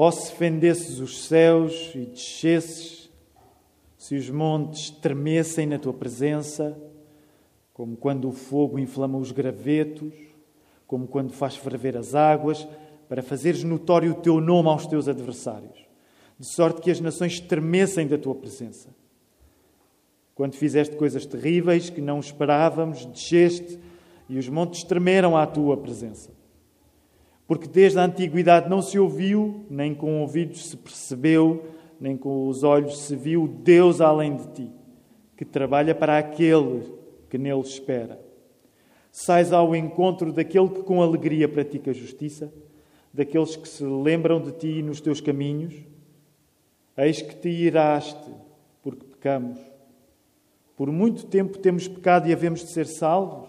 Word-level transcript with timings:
Ó 0.00 0.12
se 0.12 0.30
fendesses 0.30 1.00
os 1.00 1.26
céus 1.26 1.90
e 1.92 2.06
descesses, 2.06 3.10
se 3.96 4.14
os 4.14 4.30
montes 4.30 4.90
tremessem 4.90 5.66
na 5.66 5.76
tua 5.76 5.92
presença, 5.92 6.80
como 7.74 7.96
quando 7.96 8.28
o 8.28 8.32
fogo 8.32 8.78
inflama 8.78 9.18
os 9.18 9.32
gravetos, 9.32 10.14
como 10.86 11.08
quando 11.08 11.32
faz 11.32 11.56
ferver 11.56 11.96
as 11.96 12.14
águas, 12.14 12.64
para 13.08 13.24
fazeres 13.24 13.64
notório 13.64 14.12
o 14.12 14.22
teu 14.22 14.40
nome 14.40 14.68
aos 14.68 14.86
teus 14.86 15.08
adversários, 15.08 15.84
de 16.38 16.46
sorte 16.46 16.80
que 16.80 16.92
as 16.92 17.00
nações 17.00 17.40
tremessem 17.40 18.06
da 18.06 18.16
tua 18.16 18.36
presença. 18.36 18.90
Quando 20.32 20.54
fizeste 20.54 20.94
coisas 20.94 21.26
terríveis 21.26 21.90
que 21.90 22.00
não 22.00 22.20
esperávamos, 22.20 23.04
desceste 23.04 23.80
e 24.28 24.38
os 24.38 24.48
montes 24.48 24.84
tremeram 24.84 25.36
à 25.36 25.44
tua 25.44 25.76
presença. 25.76 26.37
Porque 27.48 27.66
desde 27.66 27.98
a 27.98 28.04
antiguidade 28.04 28.68
não 28.68 28.82
se 28.82 28.98
ouviu, 28.98 29.64
nem 29.70 29.94
com 29.94 30.20
ouvidos 30.20 30.68
se 30.68 30.76
percebeu, 30.76 31.64
nem 31.98 32.14
com 32.14 32.46
os 32.46 32.62
olhos 32.62 32.98
se 32.98 33.16
viu 33.16 33.48
Deus 33.48 34.02
além 34.02 34.36
de 34.36 34.46
ti, 34.48 34.70
que 35.34 35.46
trabalha 35.46 35.94
para 35.94 36.18
aquele 36.18 36.92
que 37.30 37.38
nele 37.38 37.60
espera. 37.62 38.20
Sais 39.10 39.50
ao 39.50 39.74
encontro 39.74 40.30
daquele 40.30 40.68
que 40.68 40.82
com 40.82 41.02
alegria 41.02 41.48
pratica 41.48 41.90
a 41.90 41.94
justiça, 41.94 42.52
daqueles 43.14 43.56
que 43.56 43.66
se 43.66 43.82
lembram 43.82 44.42
de 44.42 44.52
ti 44.52 44.82
nos 44.82 45.00
teus 45.00 45.18
caminhos. 45.18 45.74
Eis 46.98 47.22
que 47.22 47.34
te 47.34 47.48
iraste, 47.48 48.30
porque 48.82 49.06
pecamos. 49.06 49.58
Por 50.76 50.92
muito 50.92 51.24
tempo 51.24 51.56
temos 51.56 51.88
pecado 51.88 52.28
e 52.28 52.32
havemos 52.32 52.60
de 52.60 52.66
ser 52.66 52.86
salvos. 52.86 53.48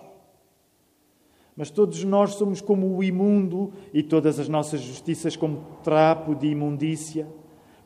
Mas 1.59 1.69
todos 1.69 2.05
nós 2.05 2.35
somos 2.35 2.61
como 2.61 2.95
o 2.95 3.03
imundo 3.03 3.73
e 3.93 4.01
todas 4.01 4.39
as 4.39 4.47
nossas 4.47 4.79
justiças 4.79 5.35
como 5.35 5.61
trapo 5.83 6.33
de 6.33 6.47
imundícia. 6.47 7.27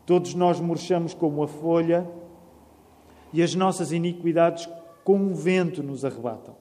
Todos 0.06 0.36
nós 0.36 0.60
murchamos 0.60 1.16
como 1.16 1.42
a 1.42 1.48
folha 1.48 2.08
e 3.34 3.42
as 3.42 3.56
nossas 3.56 3.92
iniquidades 3.92 4.70
como 5.04 5.32
o 5.32 5.34
vento 5.34 5.82
nos 5.82 6.06
arrebatam. 6.06 6.56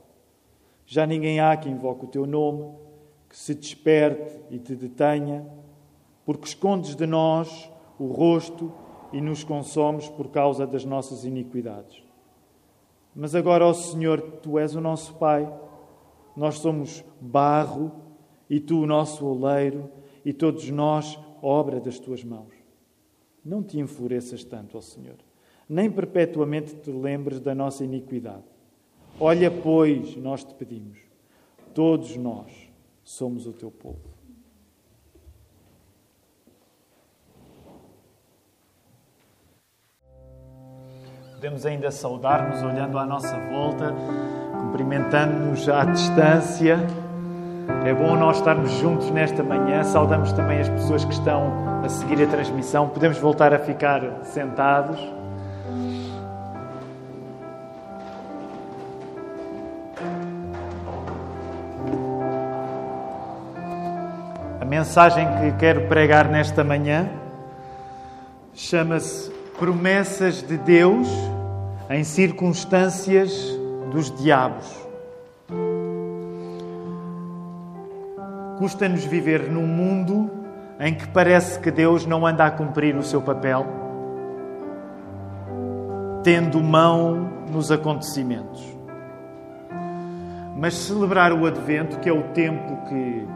Já 0.86 1.04
ninguém 1.04 1.38
há 1.38 1.54
que 1.54 1.68
invoque 1.68 2.06
o 2.06 2.08
teu 2.08 2.24
nome, 2.24 2.72
que 3.28 3.36
se 3.36 3.54
desperte 3.54 4.40
e 4.48 4.58
te 4.58 4.74
detenha, 4.74 5.46
porque 6.24 6.46
escondes 6.46 6.96
de 6.96 7.06
nós 7.06 7.70
o 7.98 8.06
rosto 8.06 8.72
e 9.12 9.20
nos 9.20 9.44
consomes 9.44 10.08
por 10.08 10.28
causa 10.28 10.66
das 10.66 10.86
nossas 10.86 11.26
iniquidades. 11.26 12.02
Mas 13.14 13.34
agora, 13.34 13.66
ó 13.66 13.74
Senhor, 13.74 14.18
tu 14.42 14.58
és 14.58 14.74
o 14.74 14.80
nosso 14.80 15.12
Pai 15.16 15.46
nós 16.36 16.58
somos 16.58 17.04
barro 17.20 17.92
e 18.48 18.60
tu 18.60 18.80
o 18.80 18.86
nosso 18.86 19.26
oleiro 19.26 19.90
e 20.24 20.32
todos 20.32 20.68
nós 20.70 21.18
obra 21.40 21.80
das 21.80 21.98
tuas 21.98 22.22
mãos. 22.22 22.52
Não 23.44 23.62
te 23.62 23.78
enfureças 23.78 24.44
tanto, 24.44 24.78
ó 24.78 24.80
Senhor, 24.80 25.16
nem 25.68 25.90
perpetuamente 25.90 26.74
te 26.76 26.90
lembres 26.90 27.40
da 27.40 27.54
nossa 27.54 27.84
iniquidade. 27.84 28.44
Olha, 29.18 29.50
pois, 29.50 30.16
nós 30.16 30.44
te 30.44 30.54
pedimos, 30.54 30.98
todos 31.74 32.16
nós 32.16 32.70
somos 33.02 33.46
o 33.46 33.52
teu 33.52 33.70
povo. 33.70 34.12
Podemos 41.34 41.66
ainda 41.66 41.90
saudar-nos 41.90 42.62
olhando 42.62 42.96
à 42.96 43.04
nossa 43.04 43.36
volta 43.50 43.92
cumprimentando-nos 44.62 45.68
à 45.68 45.84
distância. 45.84 46.78
É 47.84 47.92
bom 47.92 48.16
nós 48.16 48.36
estarmos 48.36 48.70
juntos 48.72 49.10
nesta 49.10 49.42
manhã. 49.42 49.82
Saudamos 49.82 50.32
também 50.32 50.60
as 50.60 50.68
pessoas 50.68 51.04
que 51.04 51.12
estão 51.12 51.82
a 51.84 51.88
seguir 51.88 52.22
a 52.22 52.26
transmissão. 52.26 52.88
Podemos 52.88 53.18
voltar 53.18 53.52
a 53.52 53.58
ficar 53.58 54.02
sentados. 54.22 54.98
A 64.60 64.64
mensagem 64.64 65.26
que 65.40 65.52
quero 65.58 65.82
pregar 65.88 66.28
nesta 66.28 66.62
manhã 66.62 67.10
chama-se 68.54 69.30
Promessas 69.58 70.42
de 70.42 70.56
Deus 70.56 71.08
em 71.90 72.02
circunstâncias 72.04 73.61
dos 73.92 74.10
diabos. 74.10 74.88
Custa-nos 78.58 79.04
viver 79.04 79.50
num 79.50 79.66
mundo 79.66 80.30
em 80.80 80.94
que 80.94 81.06
parece 81.08 81.60
que 81.60 81.70
Deus 81.70 82.06
não 82.06 82.26
anda 82.26 82.46
a 82.46 82.50
cumprir 82.50 82.96
o 82.96 83.02
seu 83.02 83.20
papel, 83.20 83.66
tendo 86.24 86.60
mão 86.60 87.28
nos 87.50 87.70
acontecimentos. 87.70 88.62
Mas 90.56 90.74
celebrar 90.74 91.32
o 91.32 91.46
Advento, 91.46 91.98
que 91.98 92.08
é 92.08 92.12
o 92.12 92.22
tempo 92.34 92.88
que 92.88 93.26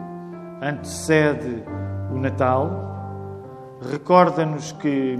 antecede 0.61 1.63
o 2.11 2.17
Natal, 2.17 2.69
recorda-nos 3.91 4.71
que 4.71 5.19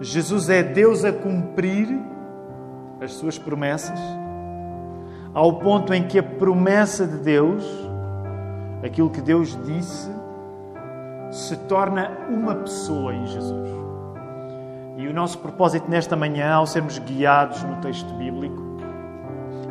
Jesus 0.00 0.48
é 0.48 0.62
Deus 0.62 1.04
a 1.04 1.12
cumprir 1.12 1.88
as 3.04 3.12
suas 3.14 3.38
promessas, 3.38 3.98
ao 5.32 5.54
ponto 5.54 5.92
em 5.92 6.04
que 6.06 6.18
a 6.18 6.22
promessa 6.22 7.06
de 7.06 7.18
Deus, 7.18 7.64
aquilo 8.82 9.10
que 9.10 9.20
Deus 9.20 9.58
disse, 9.64 10.10
se 11.30 11.56
torna 11.68 12.10
uma 12.28 12.54
pessoa 12.54 13.14
em 13.14 13.26
Jesus. 13.26 13.70
E 14.96 15.06
o 15.08 15.12
nosso 15.12 15.38
propósito 15.38 15.90
nesta 15.90 16.16
manhã, 16.16 16.52
ao 16.52 16.66
sermos 16.66 16.98
guiados 16.98 17.62
no 17.64 17.76
texto 17.76 18.12
bíblico, 18.14 18.62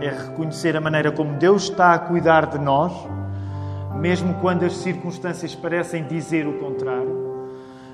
é 0.02 0.10
reconhecer 0.10 0.76
a 0.76 0.82
maneira 0.82 1.12
como 1.12 1.38
Deus 1.38 1.64
está 1.64 1.94
a 1.94 2.00
cuidar 2.00 2.48
de 2.48 2.60
nós, 2.60 2.92
mesmo 3.96 4.34
quando 4.36 4.64
as 4.66 4.76
circunstâncias 4.78 5.56
parecem 5.56 6.04
dizer 6.04 6.46
o 6.46 6.60
contrário 6.60 7.23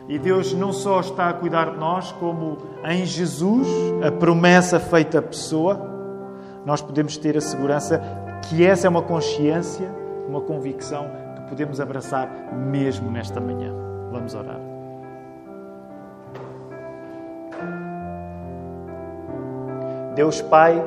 e 0.09 0.18
Deus 0.18 0.56
não 0.56 0.74
só 0.74 1.02
está 1.02 1.30
a 1.30 1.34
cuidar 1.34 1.70
de 1.70 1.78
nós, 1.78 2.12
como 2.14 2.58
em 2.84 3.06
Jesus, 3.06 3.68
a 4.03 4.12
promessa 4.12 4.80
feita 4.80 5.22
pessoa, 5.22 5.80
nós 6.66 6.81
podemos 6.81 7.16
ter 7.16 7.38
a 7.38 7.42
segurança 7.42 8.02
que 8.50 8.66
essa 8.66 8.88
é 8.88 8.90
uma 8.90 9.03
consciência, 9.03 9.88
uma 10.28 10.42
convicção 10.42 11.06
que 11.36 11.42
podemos 11.44 11.80
abraçar 11.80 12.28
mesmo 12.52 13.12
nesta 13.12 13.40
manhã. 13.40 13.72
Vamos 14.12 14.34
orar. 14.34 14.59
Deus 20.16 20.41
Pai, 20.41 20.84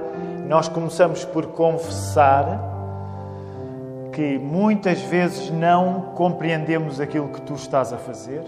nós 0.49 0.67
começamos 0.67 1.25
por 1.25 1.47
confessar 1.47 2.61
que 4.13 4.37
muitas 4.37 5.01
vezes 5.03 5.49
não 5.49 6.13
compreendemos 6.17 7.01
aquilo 7.01 7.29
que 7.29 7.41
tu 7.41 7.55
estás 7.55 7.93
a 7.93 7.97
fazer 7.99 8.43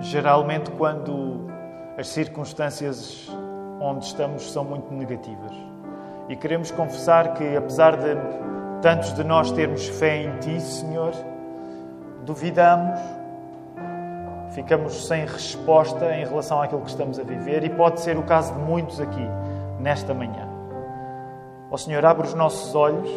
geralmente 0.00 0.70
quando 0.72 1.46
as 1.98 2.08
circunstâncias 2.08 3.30
onde 3.80 4.04
estamos 4.04 4.50
são 4.50 4.64
muito 4.64 4.92
negativas. 4.92 5.52
E 6.28 6.36
queremos 6.36 6.70
confessar 6.70 7.34
que, 7.34 7.56
apesar 7.56 7.96
de 7.96 8.16
tantos 8.80 9.12
de 9.14 9.24
nós 9.24 9.50
termos 9.52 9.86
fé 9.86 10.22
em 10.22 10.38
Ti, 10.38 10.60
Senhor, 10.60 11.12
duvidamos, 12.24 12.98
ficamos 14.52 15.06
sem 15.06 15.26
resposta 15.26 16.14
em 16.14 16.24
relação 16.24 16.62
àquilo 16.62 16.82
que 16.82 16.90
estamos 16.90 17.18
a 17.18 17.22
viver 17.22 17.64
e 17.64 17.70
pode 17.70 18.00
ser 18.00 18.16
o 18.16 18.22
caso 18.22 18.54
de 18.54 18.60
muitos 18.60 19.00
aqui 19.00 19.26
nesta 19.78 20.14
manhã. 20.14 20.48
Ó 21.70 21.76
Senhor, 21.76 22.04
abre 22.04 22.26
os 22.26 22.34
nossos 22.34 22.74
olhos 22.74 23.08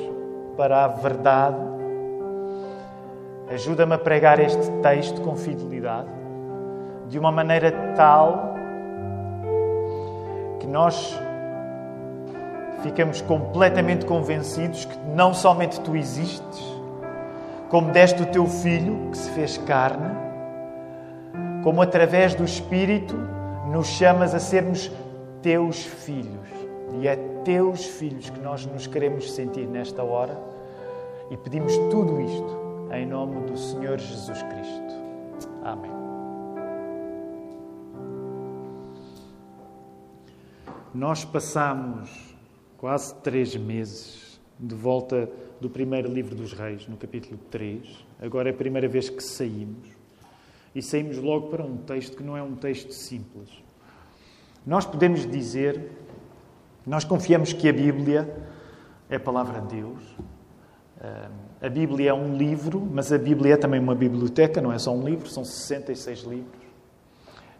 para 0.57 0.85
a 0.85 0.87
verdade. 0.87 1.57
Ajuda-me 3.51 3.93
a 3.93 3.97
pregar 3.97 4.39
este 4.39 4.69
texto 4.81 5.21
com 5.21 5.35
fidelidade 5.35 6.22
de 7.13 7.19
uma 7.19 7.31
maneira 7.31 7.71
tal 7.95 8.55
que 10.59 10.65
nós 10.65 11.15
ficamos 12.81 13.21
completamente 13.21 14.03
convencidos 14.03 14.83
que 14.85 14.97
não 15.15 15.31
somente 15.31 15.79
tu 15.81 15.95
existes, 15.95 16.59
como 17.69 17.91
deste 17.91 18.23
o 18.23 18.25
teu 18.25 18.47
filho 18.47 19.11
que 19.11 19.17
se 19.19 19.29
fez 19.29 19.59
carne, 19.59 20.09
como 21.63 21.83
através 21.83 22.33
do 22.33 22.43
Espírito 22.43 23.15
nos 23.69 23.89
chamas 23.89 24.33
a 24.33 24.39
sermos 24.39 24.91
teus 25.43 25.85
filhos. 25.85 26.49
E 26.99 27.07
é 27.07 27.15
teus 27.45 27.85
filhos 27.85 28.27
que 28.31 28.39
nós 28.39 28.65
nos 28.65 28.87
queremos 28.87 29.31
sentir 29.33 29.67
nesta 29.67 30.01
hora 30.01 30.35
e 31.29 31.37
pedimos 31.37 31.77
tudo 31.91 32.19
isto 32.19 32.89
em 32.91 33.05
nome 33.05 33.39
do 33.41 33.55
Senhor 33.55 33.99
Jesus 33.99 34.41
Cristo. 34.41 34.93
Amém. 35.63 36.02
Nós 40.93 41.25
passamos 41.25 42.35
quase 42.77 43.15
três 43.15 43.55
meses 43.55 44.39
de 44.59 44.75
volta 44.75 45.27
do 45.59 45.67
primeiro 45.67 46.07
livro 46.07 46.35
dos 46.35 46.53
Reis, 46.53 46.87
no 46.87 46.95
capítulo 46.95 47.39
3. 47.49 48.05
Agora 48.21 48.49
é 48.49 48.53
a 48.53 48.55
primeira 48.55 48.87
vez 48.87 49.09
que 49.09 49.23
saímos. 49.23 49.87
E 50.75 50.83
saímos 50.83 51.17
logo 51.17 51.47
para 51.47 51.63
um 51.63 51.77
texto 51.77 52.15
que 52.15 52.21
não 52.21 52.37
é 52.37 52.43
um 52.43 52.55
texto 52.55 52.91
simples. 52.91 53.49
Nós 54.63 54.85
podemos 54.85 55.25
dizer, 55.25 55.89
nós 56.85 57.03
confiamos 57.03 57.53
que 57.53 57.67
a 57.67 57.73
Bíblia 57.73 58.31
é 59.09 59.15
a 59.15 59.19
palavra 59.19 59.61
de 59.61 59.77
Deus. 59.77 60.15
A 61.59 61.69
Bíblia 61.69 62.11
é 62.11 62.13
um 62.13 62.37
livro, 62.37 62.79
mas 62.79 63.11
a 63.11 63.17
Bíblia 63.17 63.55
é 63.55 63.57
também 63.57 63.79
uma 63.79 63.95
biblioteca, 63.95 64.61
não 64.61 64.71
é 64.71 64.77
só 64.77 64.95
um 64.95 65.03
livro, 65.03 65.27
são 65.27 65.43
66 65.43 66.19
livros. 66.19 66.62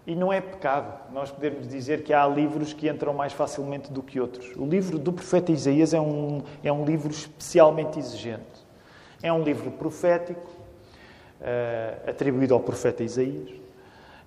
E 0.06 0.16
não 0.16 0.34
é 0.34 0.42
pecado 0.42 1.14
nós 1.14 1.32
podemos 1.32 1.68
dizer 1.68 2.04
que 2.04 2.14
há 2.14 2.28
livros 2.28 2.74
que 2.74 2.90
entram 2.90 3.14
mais 3.14 3.32
facilmente 3.32 3.92
do 3.92 4.02
que 4.04 4.20
outros. 4.20 4.52
O 4.58 4.66
livro 4.66 5.00
do 5.00 5.14
profeta 5.14 5.52
Isaías 5.52 5.94
é 5.94 6.02
um, 6.02 6.42
é 6.64 6.72
um 6.74 6.84
livro 6.84 7.12
especialmente 7.12 8.00
exigente. 8.00 8.64
É 9.22 9.32
um 9.32 9.44
livro 9.44 9.72
profético, 9.72 10.50
uh, 11.40 12.10
atribuído 12.10 12.54
ao 12.54 12.60
profeta 12.60 13.04
Isaías, 13.04 13.50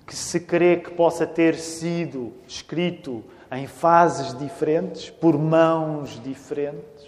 que 0.06 0.16
se 0.16 0.40
crê 0.40 0.76
que 0.76 0.92
possa 0.92 1.26
ter 1.26 1.56
sido 1.56 2.32
escrito 2.46 3.22
em 3.52 3.66
fases 3.66 4.36
diferentes, 4.38 5.10
por 5.10 5.36
mãos 5.36 6.20
diferentes. 6.22 7.06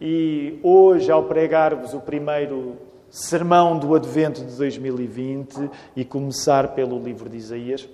E 0.00 0.58
hoje, 0.62 1.10
ao 1.10 1.24
pregar-vos 1.24 1.94
o 1.94 2.00
primeiro 2.00 2.76
sermão 3.14 3.78
do 3.78 3.94
Advento 3.94 4.44
de 4.44 4.56
2020 4.56 5.70
e 5.94 6.04
começar 6.04 6.74
pelo 6.74 6.98
livro 6.98 7.28
de 7.28 7.36
Isaías, 7.36 7.88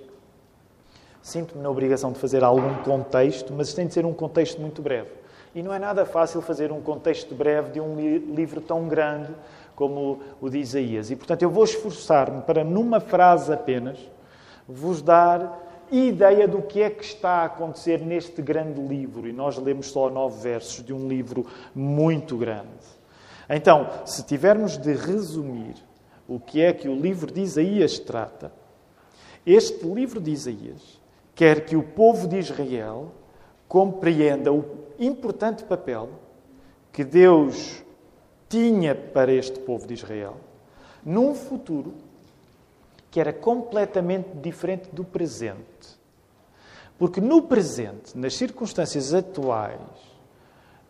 sinto-me 1.20 1.62
na 1.62 1.69
obrigação 1.69 2.11
de 2.11 2.19
fazer 2.19 2.43
algum 2.43 2.76
contexto, 2.76 3.52
mas 3.52 3.75
tem 3.75 3.87
de 3.87 3.93
ser 3.93 4.06
um 4.06 4.14
contexto 4.14 4.58
muito 4.58 4.81
breve. 4.81 5.11
E 5.55 5.62
não 5.62 5.75
é 5.75 5.78
nada 5.78 6.06
fácil 6.06 6.40
fazer 6.40 6.72
um 6.72 6.81
contexto 6.81 7.34
breve 7.34 7.72
de 7.72 7.81
um 7.82 7.96
livro 8.34 8.62
tão 8.62 8.88
grande 8.88 9.28
como 9.76 10.20
o 10.40 10.49
de 10.49 10.56
Isaías. 10.56 11.11
E, 11.11 11.17
portanto, 11.17 11.43
eu 11.43 11.50
vou 11.50 11.64
esforçar-me 11.64 12.40
para, 12.40 12.64
numa 12.64 12.99
frase 12.99 13.52
apenas, 13.52 13.99
vos 14.66 15.02
dar 15.02 15.87
ideia 15.93 16.49
do 16.49 16.62
que 16.62 16.81
é 16.81 16.88
que 16.88 17.05
está 17.05 17.43
a 17.43 17.44
acontecer 17.44 18.00
neste 18.00 18.40
grande 18.40 18.81
livro. 18.81 19.28
E 19.28 19.34
nós 19.34 19.58
lemos 19.58 19.90
só 19.90 20.08
nove 20.08 20.40
versos 20.40 20.82
de 20.82 20.94
um 20.94 21.06
livro 21.06 21.44
muito 21.75 22.38
grande. 22.38 23.00
Então, 23.50 23.91
se 24.06 24.23
tivermos 24.23 24.79
de 24.79 24.93
resumir 24.94 25.75
o 26.29 26.38
que 26.38 26.62
é 26.62 26.73
que 26.73 26.88
o 26.88 26.94
livro 26.94 27.32
de 27.32 27.41
Isaías 27.41 27.99
trata, 27.99 28.52
este 29.44 29.85
livro 29.85 30.20
de 30.20 30.31
Isaías 30.31 31.00
quer 31.35 31.67
que 31.67 31.75
o 31.75 31.82
povo 31.82 32.29
de 32.29 32.38
Israel 32.38 33.11
compreenda 33.67 34.52
o 34.52 34.64
importante 35.00 35.64
papel 35.64 36.11
que 36.93 37.02
Deus 37.02 37.82
tinha 38.49 38.94
para 38.94 39.32
este 39.32 39.58
povo 39.58 39.87
de 39.87 39.94
Israel 39.94 40.37
num 41.05 41.35
futuro 41.35 41.94
que 43.11 43.19
era 43.19 43.32
completamente 43.32 44.29
diferente 44.37 44.88
do 44.93 45.05
presente. 45.05 45.99
Porque 46.99 47.20
no 47.20 47.43
presente, 47.43 48.17
nas 48.17 48.37
circunstâncias 48.37 49.12
atuais 49.12 49.81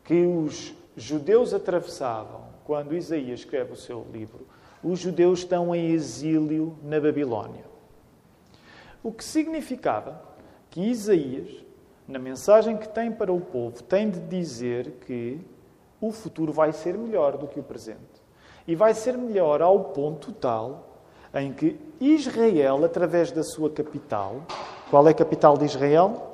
que 0.05 0.27
os 0.27 0.75
judeus 0.97 1.55
atravessavam, 1.55 2.50
quando 2.71 2.95
Isaías 2.95 3.41
escreve 3.41 3.73
o 3.73 3.77
seu 3.77 4.07
livro, 4.13 4.47
os 4.81 5.01
judeus 5.01 5.41
estão 5.41 5.75
em 5.75 5.91
exílio 5.91 6.79
na 6.85 7.01
Babilónia. 7.01 7.65
O 9.03 9.11
que 9.11 9.25
significava 9.25 10.23
que 10.71 10.81
Isaías, 10.81 11.51
na 12.07 12.21
mensagem 12.21 12.77
que 12.77 12.89
tem 12.89 13.11
para 13.11 13.33
o 13.33 13.41
povo, 13.41 13.83
tem 13.83 14.09
de 14.09 14.21
dizer 14.21 15.01
que 15.05 15.41
o 16.01 16.13
futuro 16.13 16.53
vai 16.53 16.73
ser 16.73 16.97
melhor 16.97 17.37
do 17.37 17.49
que 17.49 17.59
o 17.59 17.63
presente. 17.65 17.99
E 18.69 18.77
vai 18.77 18.95
ser 18.95 19.19
melhor 19.19 19.61
ao 19.61 19.87
ponto 19.87 20.31
tal 20.31 21.03
em 21.35 21.53
que 21.53 21.77
Israel, 22.01 22.85
através 22.85 23.33
da 23.33 23.43
sua 23.43 23.69
capital, 23.69 24.43
qual 24.89 25.09
é 25.09 25.11
a 25.11 25.15
capital 25.15 25.59
de 25.59 25.65
Israel? 25.65 26.30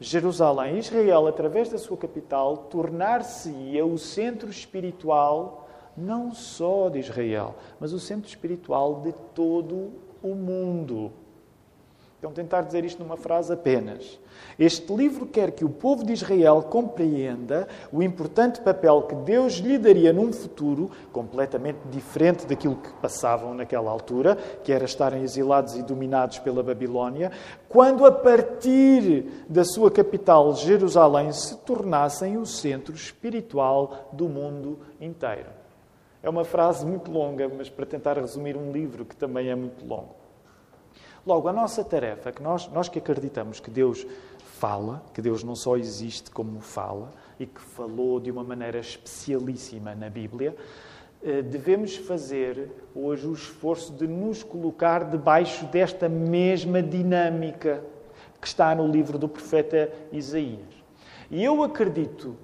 Jerusalém, 0.00 0.78
Israel, 0.78 1.26
através 1.26 1.70
da 1.70 1.78
sua 1.78 1.96
capital, 1.96 2.56
tornar-se-ia 2.70 3.84
o 3.84 3.96
centro 3.96 4.50
espiritual 4.50 5.66
não 5.96 6.32
só 6.32 6.90
de 6.90 6.98
Israel, 6.98 7.54
mas 7.80 7.92
o 7.92 7.98
centro 7.98 8.28
espiritual 8.28 9.00
de 9.00 9.12
todo 9.34 9.92
o 10.22 10.34
mundo. 10.34 11.10
Então, 12.18 12.32
tentar 12.32 12.62
dizer 12.62 12.82
isto 12.84 13.02
numa 13.02 13.16
frase 13.16 13.52
apenas. 13.52 14.18
Este 14.58 14.90
livro 14.94 15.26
quer 15.26 15.50
que 15.50 15.66
o 15.66 15.68
povo 15.68 16.02
de 16.02 16.14
Israel 16.14 16.62
compreenda 16.62 17.68
o 17.92 18.02
importante 18.02 18.60
papel 18.60 19.02
que 19.02 19.14
Deus 19.16 19.54
lhe 19.54 19.76
daria 19.76 20.14
num 20.14 20.32
futuro 20.32 20.90
completamente 21.12 21.78
diferente 21.90 22.46
daquilo 22.46 22.76
que 22.76 22.90
passavam 22.94 23.52
naquela 23.52 23.90
altura, 23.90 24.34
que 24.64 24.72
era 24.72 24.86
estarem 24.86 25.22
exilados 25.22 25.76
e 25.76 25.82
dominados 25.82 26.38
pela 26.38 26.62
Babilónia, 26.62 27.30
quando 27.68 28.06
a 28.06 28.12
partir 28.12 29.44
da 29.46 29.64
sua 29.64 29.90
capital, 29.90 30.54
Jerusalém, 30.54 31.30
se 31.32 31.54
tornassem 31.58 32.38
o 32.38 32.46
centro 32.46 32.94
espiritual 32.94 34.08
do 34.10 34.26
mundo 34.26 34.78
inteiro. 34.98 35.50
É 36.22 36.30
uma 36.30 36.44
frase 36.44 36.86
muito 36.86 37.10
longa, 37.10 37.46
mas 37.46 37.68
para 37.68 37.84
tentar 37.84 38.16
resumir 38.16 38.56
um 38.56 38.72
livro 38.72 39.04
que 39.04 39.14
também 39.14 39.50
é 39.50 39.54
muito 39.54 39.86
longo. 39.86 40.25
Logo, 41.26 41.48
a 41.48 41.52
nossa 41.52 41.82
tarefa, 41.82 42.30
que 42.30 42.40
nós, 42.40 42.68
nós 42.68 42.88
que 42.88 43.00
acreditamos 43.00 43.58
que 43.58 43.68
Deus 43.68 44.06
fala, 44.60 45.02
que 45.12 45.20
Deus 45.20 45.42
não 45.42 45.56
só 45.56 45.76
existe 45.76 46.30
como 46.30 46.60
fala, 46.60 47.10
e 47.40 47.46
que 47.46 47.60
falou 47.60 48.20
de 48.20 48.30
uma 48.30 48.44
maneira 48.44 48.78
especialíssima 48.78 49.92
na 49.92 50.08
Bíblia, 50.08 50.54
eh, 51.20 51.42
devemos 51.42 51.96
fazer 51.96 52.70
hoje 52.94 53.26
o 53.26 53.32
esforço 53.32 53.92
de 53.92 54.06
nos 54.06 54.44
colocar 54.44 55.02
debaixo 55.04 55.66
desta 55.66 56.08
mesma 56.08 56.80
dinâmica 56.80 57.82
que 58.40 58.46
está 58.46 58.72
no 58.72 58.86
livro 58.86 59.18
do 59.18 59.28
profeta 59.28 59.92
Isaías. 60.12 60.76
E 61.28 61.42
eu 61.42 61.60
acredito 61.64 62.36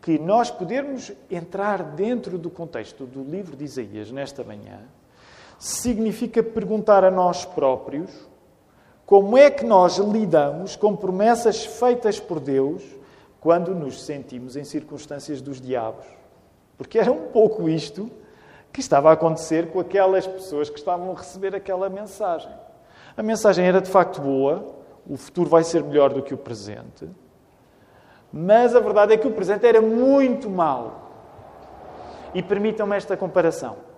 que 0.00 0.20
nós 0.20 0.52
podermos 0.52 1.10
entrar 1.28 1.82
dentro 1.82 2.38
do 2.38 2.48
contexto 2.48 3.04
do 3.04 3.24
livro 3.24 3.56
de 3.56 3.64
Isaías 3.64 4.12
nesta 4.12 4.44
manhã 4.44 4.86
significa 5.60 6.42
perguntar 6.42 7.04
a 7.04 7.10
nós 7.10 7.44
próprios 7.44 8.10
como 9.04 9.36
é 9.36 9.50
que 9.50 9.64
nós 9.64 9.98
lidamos 9.98 10.74
com 10.74 10.96
promessas 10.96 11.64
feitas 11.64 12.18
por 12.18 12.40
Deus 12.40 12.82
quando 13.40 13.74
nos 13.74 14.02
sentimos 14.02 14.56
em 14.56 14.64
circunstâncias 14.64 15.42
dos 15.42 15.60
diabos. 15.60 16.06
Porque 16.78 16.98
era 16.98 17.12
um 17.12 17.26
pouco 17.26 17.68
isto 17.68 18.10
que 18.72 18.80
estava 18.80 19.10
a 19.10 19.12
acontecer 19.12 19.70
com 19.70 19.80
aquelas 19.80 20.26
pessoas 20.26 20.70
que 20.70 20.78
estavam 20.78 21.12
a 21.12 21.14
receber 21.14 21.54
aquela 21.54 21.90
mensagem. 21.90 22.52
A 23.14 23.22
mensagem 23.22 23.66
era 23.66 23.82
de 23.82 23.90
facto 23.90 24.22
boa, 24.22 24.64
o 25.06 25.16
futuro 25.16 25.50
vai 25.50 25.62
ser 25.62 25.82
melhor 25.82 26.10
do 26.12 26.22
que 26.22 26.32
o 26.32 26.38
presente, 26.38 27.06
mas 28.32 28.74
a 28.74 28.80
verdade 28.80 29.12
é 29.12 29.16
que 29.18 29.26
o 29.26 29.32
presente 29.32 29.66
era 29.66 29.82
muito 29.82 30.48
mau. 30.48 31.10
E 32.32 32.42
permitam-me 32.42 32.96
esta 32.96 33.16
comparação. 33.16 33.89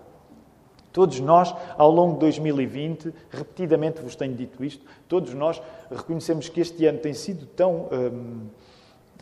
Todos 0.92 1.18
nós, 1.20 1.54
ao 1.78 1.90
longo 1.90 2.14
de 2.14 2.20
2020, 2.20 3.14
repetidamente 3.30 4.02
vos 4.02 4.14
tenho 4.14 4.34
dito 4.34 4.62
isto, 4.62 4.84
todos 5.08 5.32
nós 5.32 5.61
reconhecemos 5.90 6.49
que 6.49 6.61
este 6.61 6.84
ano 6.87 6.99
tem 6.99 7.14
sido 7.14 7.46
tão 7.46 7.88
hum, 7.90 8.46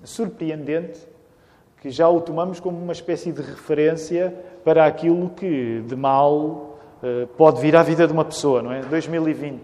surpreendente 0.03 1.01
que 1.81 1.91
já 1.91 2.09
o 2.09 2.21
tomamos 2.21 2.61
como 2.61 2.77
uma 2.79 2.93
espécie 2.93 3.33
de 3.33 3.41
referência 3.41 4.35
para 4.65 4.85
aquilo 4.85 5.31
que 5.31 5.83
de 5.87 5.97
mal 5.97 6.31
uh, 7.03 7.27
pode 7.37 7.61
vir 7.61 7.75
à 7.75 7.83
vida 7.83 8.07
de 8.07 8.13
uma 8.13 8.25
pessoa, 8.25 8.61
não 8.61 8.73
é? 8.73 8.83
2020. 8.83 9.63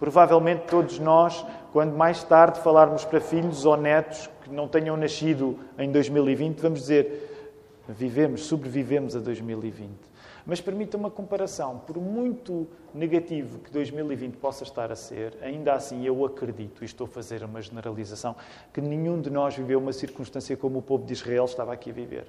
Provavelmente 0.00 0.62
todos 0.68 0.98
nós, 0.98 1.46
quando 1.72 1.94
mais 1.94 2.24
tarde 2.24 2.58
falarmos 2.58 3.04
para 3.04 3.20
filhos 3.20 3.64
ou 3.64 3.76
netos 3.76 4.28
que 4.42 4.50
não 4.50 4.66
tenham 4.66 4.96
nascido 4.96 5.56
em 5.78 5.92
2020, 5.92 6.58
vamos 6.58 6.80
dizer: 6.80 7.52
vivemos, 7.88 8.44
sobrevivemos 8.46 9.14
a 9.14 9.20
2020. 9.20 10.11
Mas 10.44 10.60
permita 10.60 10.96
uma 10.96 11.10
comparação. 11.10 11.78
Por 11.86 11.98
muito 11.98 12.66
negativo 12.92 13.58
que 13.60 13.70
2020 13.70 14.36
possa 14.36 14.64
estar 14.64 14.90
a 14.90 14.96
ser, 14.96 15.36
ainda 15.40 15.72
assim 15.74 16.04
eu 16.04 16.24
acredito, 16.24 16.82
e 16.82 16.84
estou 16.84 17.06
a 17.06 17.08
fazer 17.08 17.44
uma 17.44 17.60
generalização, 17.60 18.34
que 18.72 18.80
nenhum 18.80 19.20
de 19.20 19.30
nós 19.30 19.56
viveu 19.56 19.78
uma 19.78 19.92
circunstância 19.92 20.56
como 20.56 20.78
o 20.78 20.82
povo 20.82 21.04
de 21.04 21.12
Israel 21.12 21.44
estava 21.44 21.72
aqui 21.72 21.90
a 21.90 21.92
viver. 21.92 22.26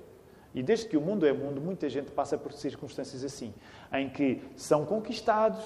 E 0.54 0.62
desde 0.62 0.88
que 0.88 0.96
o 0.96 1.02
mundo 1.02 1.26
é 1.26 1.34
mundo, 1.34 1.60
muita 1.60 1.90
gente 1.90 2.12
passa 2.12 2.38
por 2.38 2.54
circunstâncias 2.54 3.24
assim, 3.24 3.54
em 3.92 4.08
que 4.08 4.42
são 4.56 4.86
conquistados 4.86 5.64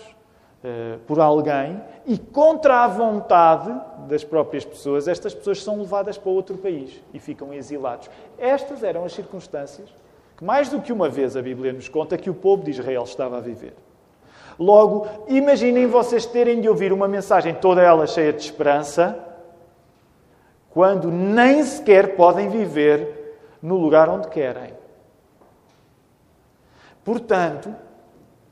uh, 0.64 0.98
por 1.06 1.20
alguém 1.20 1.82
e, 2.06 2.18
contra 2.18 2.86
a 2.86 2.88
vontade 2.88 3.70
das 4.08 4.24
próprias 4.24 4.64
pessoas, 4.64 5.08
estas 5.10 5.34
pessoas 5.34 5.62
são 5.62 5.80
levadas 5.80 6.18
para 6.18 6.32
outro 6.32 6.58
país 6.58 7.04
e 7.14 7.20
ficam 7.20 7.54
exilados. 7.54 8.10
Estas 8.38 8.82
eram 8.82 9.04
as 9.04 9.12
circunstâncias 9.12 9.90
que 10.38 10.46
mais 10.46 10.70
do 10.70 10.80
que 10.80 10.94
uma 10.94 11.10
vez 11.10 11.36
a 11.36 11.42
Bíblia 11.42 11.74
nos 11.74 11.90
conta 11.90 12.18
que 12.18 12.30
o 12.30 12.34
povo 12.34 12.64
de 12.64 12.70
Israel 12.70 13.04
estava 13.04 13.38
a 13.38 13.42
viver. 13.42 13.74
Logo, 14.60 15.08
imaginem 15.28 15.88
vocês 15.88 16.26
terem 16.26 16.62
de 16.62 16.70
ouvir 16.70 16.94
uma 16.94 17.08
mensagem 17.08 17.56
toda 17.56 17.82
ela 17.82 18.06
cheia 18.06 18.32
de 18.32 18.42
esperança, 18.42 19.18
quando 20.70 21.12
nem 21.12 21.64
sequer 21.64 22.16
podem 22.16 22.50
viver 22.50 23.40
no 23.62 23.78
lugar 23.78 24.10
onde 24.10 24.28
querem. 24.28 24.74
Portanto, 27.04 27.74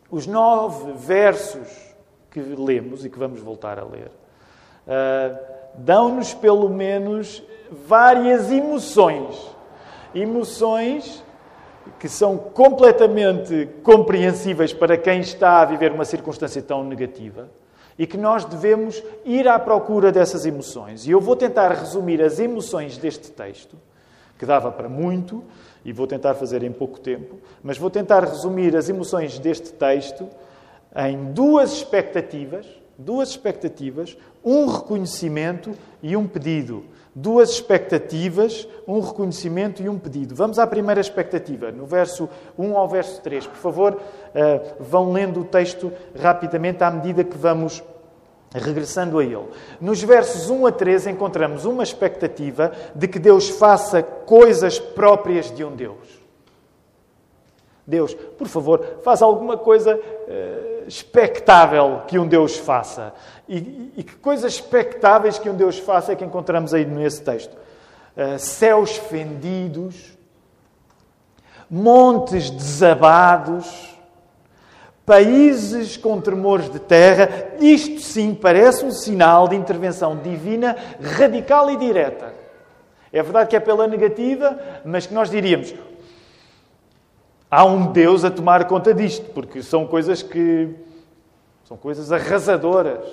os 0.09 0.25
nove 0.25 0.93
versos 0.93 1.95
que 2.31 2.39
lemos 2.39 3.05
e 3.05 3.09
que 3.09 3.19
vamos 3.19 3.39
voltar 3.41 3.77
a 3.77 3.83
ler 3.83 4.07
uh, 4.87 5.37
dão-nos 5.75 6.33
pelo 6.33 6.69
menos 6.69 7.43
várias 7.69 8.51
emoções. 8.51 9.53
Emoções 10.13 11.24
que 11.99 12.09
são 12.09 12.37
completamente 12.37 13.69
compreensíveis 13.83 14.73
para 14.73 14.97
quem 14.97 15.21
está 15.21 15.61
a 15.61 15.65
viver 15.65 15.91
uma 15.91 16.05
circunstância 16.05 16.61
tão 16.61 16.83
negativa 16.83 17.49
e 17.97 18.05
que 18.05 18.17
nós 18.17 18.43
devemos 18.43 19.01
ir 19.23 19.47
à 19.47 19.57
procura 19.57 20.11
dessas 20.11 20.45
emoções. 20.45 21.07
E 21.07 21.11
eu 21.11 21.21
vou 21.21 21.35
tentar 21.35 21.69
resumir 21.69 22.21
as 22.21 22.39
emoções 22.39 22.97
deste 22.97 23.31
texto, 23.31 23.77
que 24.37 24.45
dava 24.45 24.71
para 24.71 24.89
muito, 24.89 25.43
e 25.85 25.93
vou 25.93 26.07
tentar 26.07 26.33
fazer 26.33 26.63
em 26.63 26.71
pouco 26.71 26.99
tempo, 26.99 27.37
mas 27.63 27.77
vou 27.77 27.89
tentar 27.89 28.23
resumir 28.23 28.75
as 28.75 28.89
emoções 28.89 29.37
deste 29.37 29.71
texto 29.71 30.27
em 30.95 31.31
duas 31.31 31.73
expectativas, 31.73 32.65
duas 32.97 33.29
expectativas, 33.29 34.17
um 34.45 34.67
reconhecimento 34.67 35.71
e 36.03 36.15
um 36.15 36.27
pedido. 36.27 36.85
Duas 37.15 37.49
expectativas, 37.49 38.67
um 38.87 38.99
reconhecimento 38.99 39.81
e 39.81 39.89
um 39.89 39.97
pedido. 39.97 40.35
Vamos 40.35 40.59
à 40.59 40.67
primeira 40.67 41.01
expectativa, 41.01 41.71
no 41.71 41.85
verso 41.85 42.29
1 42.57 42.77
ao 42.77 42.87
verso 42.87 43.21
3. 43.21 43.47
Por 43.47 43.55
favor, 43.55 43.99
eh, 44.35 44.61
vão 44.79 45.11
lendo 45.11 45.39
o 45.39 45.45
texto 45.45 45.91
rapidamente 46.19 46.83
à 46.83 46.91
medida 46.91 47.23
que 47.23 47.37
vamos 47.37 47.81
regressando 48.53 49.17
a 49.19 49.23
ele. 49.23 49.47
Nos 49.81 50.03
versos 50.03 50.49
1 50.49 50.67
a 50.67 50.71
3 50.71 51.07
encontramos 51.07 51.65
uma 51.65 51.83
expectativa 51.83 52.71
de 52.93 53.07
que 53.07 53.17
Deus 53.17 53.49
faça 53.49 54.03
coisas 54.03 54.77
próprias 54.77 55.49
de 55.51 55.63
um 55.63 55.75
Deus. 55.75 56.24
Deus, 57.87 58.13
por 58.13 58.47
favor, 58.47 58.99
faz 59.03 59.21
alguma 59.21 59.57
coisa 59.57 59.95
uh, 59.95 62.01
que 62.07 62.17
um 62.17 62.27
Deus 62.27 62.57
faça. 62.57 63.13
E, 63.47 63.93
e, 63.97 64.03
que 64.03 64.15
coisas 64.15 64.53
expectáveis 64.53 65.37
que 65.37 65.49
um 65.49 65.55
Deus 65.55 65.77
faça 65.77 66.11
é 66.11 66.15
que 66.15 66.25
encontramos 66.25 66.73
aí 66.73 66.83
nesse 66.83 67.21
texto? 67.21 67.55
Uh, 68.17 68.39
céus 68.39 68.97
fendidos, 68.97 70.17
montes 71.69 72.49
desabados, 72.49 73.95
países 75.05 75.95
com 75.95 76.19
tremores 76.19 76.71
de 76.71 76.79
terra. 76.79 77.29
Isto 77.59 78.01
sim 78.01 78.33
parece 78.33 78.83
um 78.83 78.91
sinal 78.91 79.47
de 79.47 79.55
intervenção 79.55 80.17
divina 80.17 80.75
radical 80.99 81.69
e 81.69 81.77
direta. 81.77 82.33
É 83.13 83.21
verdade 83.21 83.49
que 83.49 83.55
é 83.55 83.59
pela 83.59 83.87
negativa, 83.87 84.59
mas 84.83 85.05
que 85.05 85.13
nós 85.13 85.29
diríamos: 85.29 85.73
há 87.49 87.65
um 87.65 87.91
Deus 87.91 88.23
a 88.23 88.31
tomar 88.31 88.67
conta 88.67 88.93
disto, 88.93 89.31
porque 89.31 89.61
são 89.61 89.85
coisas 89.87 90.21
que 90.21 90.73
são 91.63 91.75
coisas 91.75 92.11
arrasadoras. 92.11 93.03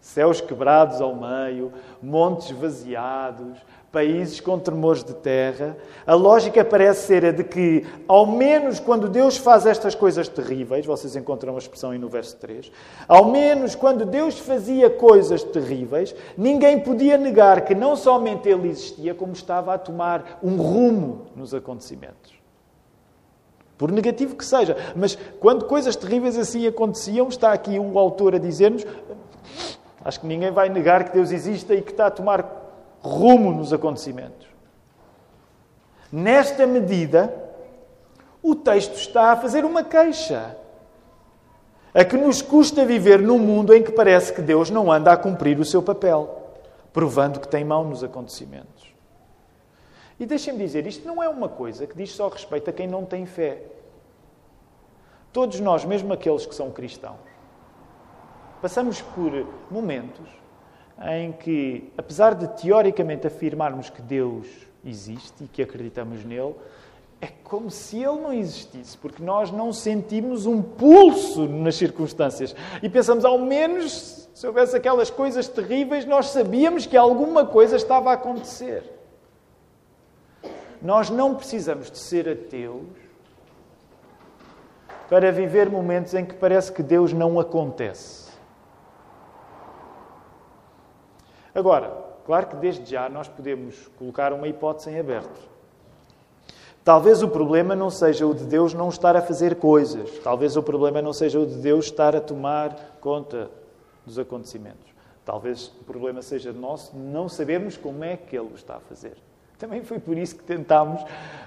Céus 0.00 0.40
quebrados 0.40 1.00
ao 1.00 1.14
meio, 1.14 1.72
montes 2.02 2.50
vaziados, 2.50 3.56
países 3.92 4.40
com 4.40 4.58
tremores 4.58 5.04
de 5.04 5.14
terra. 5.14 5.76
A 6.04 6.12
lógica 6.12 6.64
parece 6.64 7.06
ser 7.06 7.24
a 7.24 7.30
de 7.30 7.44
que, 7.44 7.86
ao 8.08 8.26
menos 8.26 8.80
quando 8.80 9.08
Deus 9.08 9.36
faz 9.36 9.64
estas 9.64 9.94
coisas 9.94 10.26
terríveis, 10.26 10.84
vocês 10.84 11.14
encontram 11.14 11.54
a 11.54 11.58
expressão 11.58 11.92
aí 11.92 11.98
no 11.98 12.08
verso 12.08 12.36
3, 12.38 12.72
ao 13.06 13.26
menos 13.26 13.76
quando 13.76 14.04
Deus 14.04 14.36
fazia 14.40 14.90
coisas 14.90 15.44
terríveis, 15.44 16.12
ninguém 16.36 16.80
podia 16.80 17.16
negar 17.16 17.60
que 17.60 17.74
não 17.74 17.94
somente 17.94 18.48
Ele 18.48 18.70
existia, 18.70 19.14
como 19.14 19.32
estava 19.34 19.72
a 19.72 19.78
tomar 19.78 20.40
um 20.42 20.56
rumo 20.56 21.26
nos 21.36 21.54
acontecimentos. 21.54 22.41
Por 23.82 23.90
negativo 23.90 24.36
que 24.36 24.44
seja. 24.44 24.76
Mas 24.94 25.18
quando 25.40 25.64
coisas 25.64 25.96
terríveis 25.96 26.38
assim 26.38 26.68
aconteciam, 26.68 27.26
está 27.26 27.52
aqui 27.52 27.80
o 27.80 27.98
autor 27.98 28.36
a 28.36 28.38
dizer-nos: 28.38 28.86
acho 30.04 30.20
que 30.20 30.26
ninguém 30.28 30.52
vai 30.52 30.68
negar 30.68 31.02
que 31.02 31.14
Deus 31.14 31.32
exista 31.32 31.74
e 31.74 31.82
que 31.82 31.90
está 31.90 32.06
a 32.06 32.10
tomar 32.12 32.46
rumo 33.02 33.50
nos 33.52 33.72
acontecimentos. 33.72 34.46
Nesta 36.12 36.64
medida, 36.64 37.34
o 38.40 38.54
texto 38.54 38.94
está 38.94 39.32
a 39.32 39.36
fazer 39.36 39.64
uma 39.64 39.82
queixa. 39.82 40.56
A 41.92 42.04
que 42.04 42.16
nos 42.16 42.40
custa 42.40 42.84
viver 42.84 43.20
num 43.20 43.40
mundo 43.40 43.74
em 43.74 43.82
que 43.82 43.90
parece 43.90 44.32
que 44.32 44.42
Deus 44.42 44.70
não 44.70 44.92
anda 44.92 45.10
a 45.10 45.16
cumprir 45.16 45.58
o 45.58 45.64
seu 45.64 45.82
papel, 45.82 46.52
provando 46.92 47.40
que 47.40 47.48
tem 47.48 47.64
mão 47.64 47.82
nos 47.82 48.04
acontecimentos. 48.04 48.91
E 50.18 50.26
deixem-me 50.26 50.58
dizer, 50.58 50.86
isto 50.86 51.06
não 51.06 51.22
é 51.22 51.28
uma 51.28 51.48
coisa 51.48 51.86
que 51.86 51.96
diz 51.96 52.12
só 52.12 52.28
respeito 52.28 52.68
a 52.70 52.72
quem 52.72 52.86
não 52.86 53.04
tem 53.04 53.26
fé. 53.26 53.62
Todos 55.32 55.58
nós, 55.60 55.84
mesmo 55.84 56.12
aqueles 56.12 56.44
que 56.44 56.54
são 56.54 56.70
cristãos, 56.70 57.16
passamos 58.60 59.00
por 59.00 59.46
momentos 59.70 60.28
em 61.16 61.32
que, 61.32 61.90
apesar 61.96 62.34
de 62.34 62.46
teoricamente 62.60 63.26
afirmarmos 63.26 63.90
que 63.90 64.02
Deus 64.02 64.46
existe 64.84 65.44
e 65.44 65.48
que 65.48 65.62
acreditamos 65.62 66.24
nele, 66.24 66.54
é 67.20 67.28
como 67.44 67.70
se 67.70 67.96
ele 67.96 68.20
não 68.20 68.32
existisse, 68.32 68.98
porque 68.98 69.22
nós 69.22 69.50
não 69.50 69.72
sentimos 69.72 70.44
um 70.44 70.60
pulso 70.60 71.48
nas 71.48 71.76
circunstâncias. 71.76 72.54
E 72.82 72.88
pensamos, 72.88 73.24
ao 73.24 73.38
menos, 73.38 74.28
se 74.34 74.46
houvesse 74.46 74.76
aquelas 74.76 75.08
coisas 75.08 75.46
terríveis, 75.48 76.04
nós 76.04 76.30
sabíamos 76.30 76.84
que 76.84 76.96
alguma 76.96 77.46
coisa 77.46 77.76
estava 77.76 78.10
a 78.10 78.14
acontecer. 78.14 78.82
Nós 80.82 81.08
não 81.08 81.36
precisamos 81.36 81.90
de 81.90 81.98
ser 81.98 82.28
ateus 82.28 82.88
para 85.08 85.30
viver 85.30 85.70
momentos 85.70 86.12
em 86.12 86.24
que 86.24 86.34
parece 86.34 86.72
que 86.72 86.82
Deus 86.82 87.12
não 87.12 87.38
acontece. 87.38 88.32
Agora, 91.54 91.92
claro 92.26 92.48
que 92.48 92.56
desde 92.56 92.90
já 92.90 93.08
nós 93.08 93.28
podemos 93.28 93.88
colocar 93.96 94.32
uma 94.32 94.48
hipótese 94.48 94.90
em 94.90 94.98
aberto. 94.98 95.52
Talvez 96.82 97.22
o 97.22 97.28
problema 97.28 97.76
não 97.76 97.90
seja 97.90 98.26
o 98.26 98.34
de 98.34 98.44
Deus 98.44 98.74
não 98.74 98.88
estar 98.88 99.14
a 99.14 99.22
fazer 99.22 99.56
coisas. 99.56 100.18
Talvez 100.18 100.56
o 100.56 100.62
problema 100.64 101.00
não 101.00 101.12
seja 101.12 101.38
o 101.38 101.46
de 101.46 101.56
Deus 101.56 101.84
estar 101.84 102.16
a 102.16 102.20
tomar 102.20 102.96
conta 103.00 103.48
dos 104.04 104.18
acontecimentos. 104.18 104.92
Talvez 105.24 105.68
o 105.80 105.84
problema 105.84 106.22
seja 106.22 106.52
nosso 106.52 106.96
não 106.96 107.28
sabermos 107.28 107.76
como 107.76 108.02
é 108.02 108.16
que 108.16 108.36
Ele 108.36 108.48
o 108.50 108.56
está 108.56 108.76
a 108.76 108.80
fazer. 108.80 109.16
Também 109.62 109.80
foi 109.84 110.00
por 110.00 110.18
isso 110.18 110.34
que 110.34 110.42
tentámos, 110.42 111.04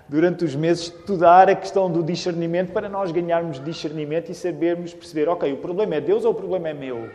durante 0.07 0.45
os 0.45 0.55
meses, 0.55 0.83
estudar 0.83 1.49
a 1.49 1.53
questão 1.53 1.91
do 1.91 2.01
discernimento 2.01 2.71
para 2.71 2.87
nós 2.87 3.11
ganharmos 3.11 3.61
discernimento 3.61 4.31
e 4.31 4.33
sabermos 4.33 4.93
perceber: 4.93 5.27
ok, 5.27 5.51
o 5.51 5.57
problema 5.57 5.95
é 5.95 5.99
Deus 5.99 6.23
ou 6.23 6.31
o 6.31 6.33
problema 6.33 6.69
é 6.69 6.73
meu? 6.73 7.09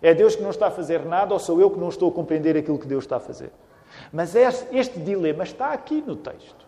É 0.00 0.14
Deus 0.14 0.34
que 0.34 0.42
não 0.42 0.48
está 0.48 0.68
a 0.68 0.70
fazer 0.70 1.04
nada 1.04 1.34
ou 1.34 1.38
sou 1.38 1.60
eu 1.60 1.70
que 1.70 1.78
não 1.78 1.90
estou 1.90 2.08
a 2.08 2.12
compreender 2.12 2.56
aquilo 2.56 2.78
que 2.78 2.86
Deus 2.86 3.04
está 3.04 3.16
a 3.16 3.20
fazer? 3.20 3.50
Mas 4.10 4.34
este 4.34 4.98
dilema 4.98 5.44
está 5.44 5.74
aqui 5.74 6.02
no 6.06 6.16
texto. 6.16 6.66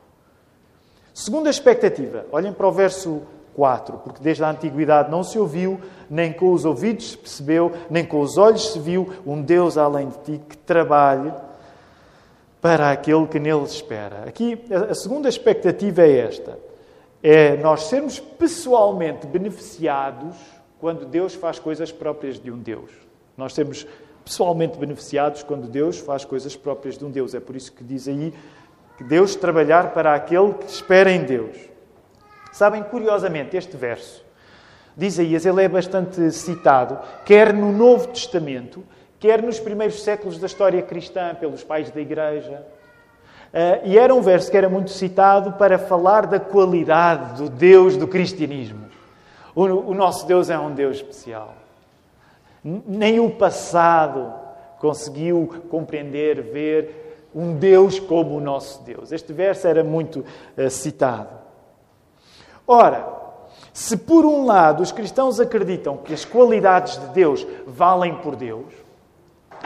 Segunda 1.15 1.49
expectativa, 1.49 2.27
olhem 2.31 2.53
para 2.53 2.69
o 2.69 2.73
verso 2.73 3.23
4, 3.55 3.97
porque 4.05 4.23
desde 4.23 4.45
a 4.45 4.51
antiguidade 4.51 5.11
não 5.11 5.25
se 5.25 5.39
ouviu, 5.39 5.81
nem 6.11 6.31
com 6.31 6.53
os 6.53 6.67
ouvidos 6.67 7.13
se 7.13 7.17
percebeu, 7.17 7.73
nem 7.89 8.05
com 8.05 8.21
os 8.21 8.37
olhos 8.37 8.75
se 8.75 8.79
viu 8.79 9.15
um 9.27 9.41
Deus 9.41 9.79
além 9.79 10.11
de 10.11 10.19
ti 10.19 10.41
que 10.47 10.59
trabalhe 10.59 11.33
para 12.61 12.91
aquele 12.91 13.27
que 13.27 13.39
nele 13.39 13.65
espera. 13.65 14.25
Aqui, 14.27 14.63
a 14.91 14.95
segunda 14.95 15.29
expectativa 15.29 16.03
é 16.03 16.19
esta: 16.19 16.59
é 17.23 17.57
nós 17.57 17.85
sermos 17.85 18.19
pessoalmente 18.19 19.27
beneficiados 19.27 20.37
quando 20.79 21.05
Deus 21.07 21.35
faz 21.35 21.59
coisas 21.59 21.93
próprias 21.93 22.39
de 22.39 22.51
um 22.51 22.59
Deus. 22.59 22.91
Nós 23.37 23.55
sermos 23.55 23.87
pessoalmente 24.25 24.79
beneficiados 24.79 25.43
quando 25.43 25.67
Deus 25.67 25.99
faz 25.99 26.25
coisas 26.25 26.55
próprias 26.57 26.97
de 26.97 27.05
um 27.05 27.11
Deus. 27.11 27.35
É 27.35 27.41
por 27.41 27.57
isso 27.57 27.73
que 27.73 27.83
diz 27.83 28.07
aí 28.07 28.33
que 28.97 29.05
Deus 29.05 29.35
trabalhar 29.35 29.93
para 29.93 30.15
aquele 30.15 30.55
que 30.55 30.67
espera 30.67 31.11
em 31.11 31.23
Deus. 31.25 31.57
Sabem, 32.53 32.83
curiosamente, 32.83 33.57
este 33.57 33.77
verso 33.77 34.25
de 34.97 35.07
Isaías, 35.07 35.47
ele 35.47 35.63
é 35.63 35.69
bastante 35.69 36.31
citado, 36.33 36.99
quer 37.25 37.55
no 37.55 37.73
Novo 37.73 38.09
Testamento, 38.09 38.85
quer 39.21 39.43
nos 39.43 39.61
primeiros 39.61 40.03
séculos 40.03 40.39
da 40.39 40.47
história 40.47 40.81
cristã, 40.83 41.35
pelos 41.35 41.63
pais 41.63 41.91
da 41.91 42.01
Igreja. 42.01 42.67
Uh, 43.53 43.87
e 43.87 43.99
era 43.99 44.15
um 44.15 44.23
verso 44.23 44.51
que 44.51 44.57
era 44.57 44.69
muito 44.69 44.91
citado 44.91 45.53
para 45.53 45.79
falar 45.79 46.27
da 46.27 46.41
qualidade 46.41 47.43
do 47.43 47.51
Deus 47.51 47.97
do 47.97 48.09
cristianismo. 48.09 48.89
O, 49.55 49.93
nosso 49.93 50.27
Deus 50.27 50.49
é 50.49 50.59
um 50.59 50.73
Deus 50.73 50.97
especial. 50.97 51.55
Nem 52.65 53.21
o 53.21 53.31
passado 53.31 54.33
conseguiu 54.79 55.65
compreender, 55.69 56.41
ver 56.41 57.29
um 57.35 57.57
Deus 57.57 57.99
como 57.99 58.37
o 58.37 58.41
nosso 58.41 58.83
Deus. 58.85 59.13
Este 59.13 59.33
verso 59.33 59.67
era 59.67 59.85
muito 59.85 60.25
uh, 60.57 60.71
citado. 60.71 61.37
Ora, 62.67 63.07
se 63.73 63.97
por 63.97 64.25
um 64.25 64.47
lado 64.47 64.83
os 64.83 64.93
cristãos 64.93 65.41
acreditam 65.41 65.99
que 65.99 66.15
as 66.15 66.25
qualidades 66.25 66.99
de 66.99 67.07
Deus 67.09 67.47
valem 67.67 68.15
por 68.17 68.37
Deus, 68.37 68.73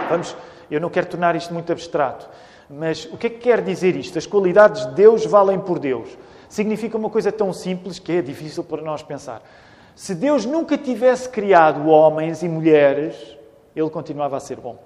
Vamos, 0.08 0.36
eu 0.70 0.80
não 0.80 0.90
quero 0.90 1.06
tornar 1.06 1.36
isto 1.36 1.52
muito 1.52 1.72
abstrato, 1.72 2.28
Mas 2.68 3.04
o 3.06 3.16
que 3.16 3.26
é 3.26 3.30
que 3.30 3.38
quer 3.38 3.60
dizer 3.60 3.94
isto? 3.96 4.18
As 4.18 4.26
qualidades 4.26 4.86
de 4.86 4.94
Deus 4.94 5.24
valem 5.26 5.60
por 5.60 5.78
Deus. 5.78 6.08
Significa 6.48 6.96
uma 6.96 7.10
coisa 7.10 7.30
tão 7.30 7.52
simples 7.52 7.98
que 7.98 8.12
é 8.12 8.22
difícil 8.22 8.64
para 8.64 8.80
nós 8.80 9.02
pensar. 9.02 9.42
Se 9.94 10.14
Deus 10.14 10.44
nunca 10.44 10.76
tivesse 10.76 11.28
criado 11.28 11.86
homens 11.88 12.42
e 12.42 12.48
mulheres, 12.48 13.36
ele 13.76 13.90
continuava 13.90 14.36
a 14.36 14.40
ser 14.40 14.56
bom. 14.56 14.78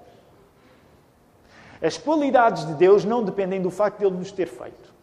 As 1.81 1.97
qualidades 1.97 2.65
de 2.65 2.73
Deus 2.73 3.05
não 3.05 3.23
dependem 3.23 3.61
do 3.61 3.71
facto 3.71 3.99
de 3.99 4.05
Ele 4.05 4.17
nos 4.17 4.31
ter 4.31 4.47
feito. 4.47 4.93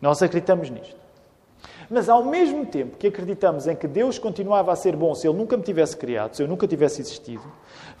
Nós 0.00 0.20
acreditamos 0.22 0.68
nisto. 0.68 1.01
Mas 1.90 2.08
ao 2.08 2.24
mesmo 2.24 2.64
tempo 2.66 2.96
que 2.96 3.06
acreditamos 3.06 3.66
em 3.66 3.76
que 3.76 3.86
Deus 3.86 4.18
continuava 4.18 4.72
a 4.72 4.76
ser 4.76 4.96
bom 4.96 5.14
se 5.14 5.26
Ele 5.26 5.36
nunca 5.36 5.56
me 5.56 5.62
tivesse 5.62 5.96
criado, 5.96 6.34
se 6.34 6.42
eu 6.42 6.48
nunca 6.48 6.66
tivesse 6.66 7.00
existido, 7.00 7.44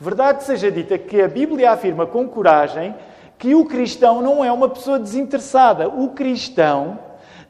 verdade 0.00 0.44
seja 0.44 0.70
dita 0.70 0.96
que 0.98 1.20
a 1.20 1.28
Bíblia 1.28 1.72
afirma 1.72 2.06
com 2.06 2.28
coragem 2.28 2.94
que 3.38 3.56
o 3.56 3.64
cristão 3.64 4.22
não 4.22 4.44
é 4.44 4.52
uma 4.52 4.68
pessoa 4.68 5.00
desinteressada. 5.00 5.88
O 5.88 6.10
cristão 6.10 6.98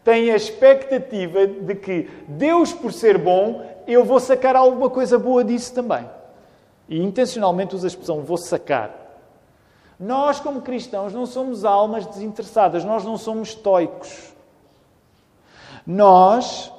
tem 0.02 0.30
a 0.30 0.36
expectativa 0.36 1.46
de 1.46 1.74
que 1.74 2.08
Deus, 2.26 2.72
por 2.72 2.92
ser 2.92 3.18
bom, 3.18 3.62
eu 3.86 4.02
vou 4.04 4.18
sacar 4.18 4.56
alguma 4.56 4.88
coisa 4.88 5.18
boa 5.18 5.44
disso 5.44 5.74
também. 5.74 6.08
E 6.88 6.98
intencionalmente 6.98 7.74
usa 7.74 7.86
a 7.86 7.88
expressão 7.88 8.22
vou 8.22 8.38
sacar. 8.38 9.02
Nós, 10.00 10.40
como 10.40 10.62
cristãos, 10.62 11.12
não 11.12 11.26
somos 11.26 11.64
almas 11.64 12.06
desinteressadas, 12.06 12.84
nós 12.84 13.04
não 13.04 13.16
somos 13.16 13.50
estoicos. 13.50 14.31
Nós 15.86 16.72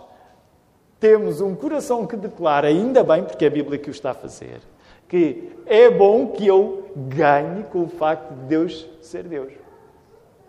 temos 1.00 1.42
um 1.42 1.54
coração 1.54 2.08
que 2.08 2.16
declara, 2.16 2.68
ainda 2.68 3.04
bem, 3.04 3.24
porque 3.24 3.44
é 3.44 3.48
a 3.48 3.52
Bíblia 3.52 3.78
que 3.78 3.90
o 3.90 3.92
está 3.92 4.12
a 4.12 4.14
fazer, 4.14 4.62
que 5.08 5.52
é 5.66 5.90
bom 5.90 6.28
que 6.28 6.48
eu 6.48 6.92
ganhe 6.96 7.64
com 7.64 7.84
o 7.84 7.90
facto 7.90 8.34
de 8.34 8.46
Deus 8.46 8.88
ser 9.02 9.24
Deus. 9.24 9.52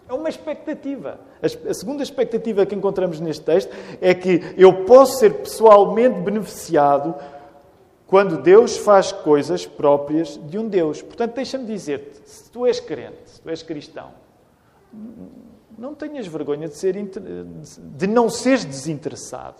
É 0.08 0.12
uma 0.12 0.28
expectativa. 0.28 1.18
A 1.42 1.74
segunda 1.74 2.02
expectativa 2.02 2.64
que 2.66 2.74
encontramos 2.74 3.20
neste 3.20 3.42
texto 3.42 3.74
é 4.00 4.14
que 4.14 4.54
eu 4.56 4.84
posso 4.84 5.18
ser 5.18 5.32
pessoalmente 5.34 6.20
beneficiado 6.20 7.14
quando 8.06 8.40
Deus 8.40 8.76
faz 8.76 9.10
coisas 9.10 9.66
próprias 9.66 10.38
de 10.46 10.58
um 10.58 10.68
Deus. 10.68 11.02
Portanto, 11.02 11.34
deixa-me 11.34 11.64
dizer-te, 11.64 12.28
se 12.28 12.50
tu 12.50 12.66
és 12.66 12.78
crente, 12.78 13.18
se 13.24 13.40
tu 13.40 13.50
és 13.50 13.62
cristão, 13.62 14.12
não 15.78 15.94
tenhas 15.94 16.26
vergonha 16.26 16.68
de, 16.68 16.76
ser, 16.76 16.94
de 16.96 18.06
não 18.06 18.28
seres 18.28 18.64
desinteressado. 18.64 19.56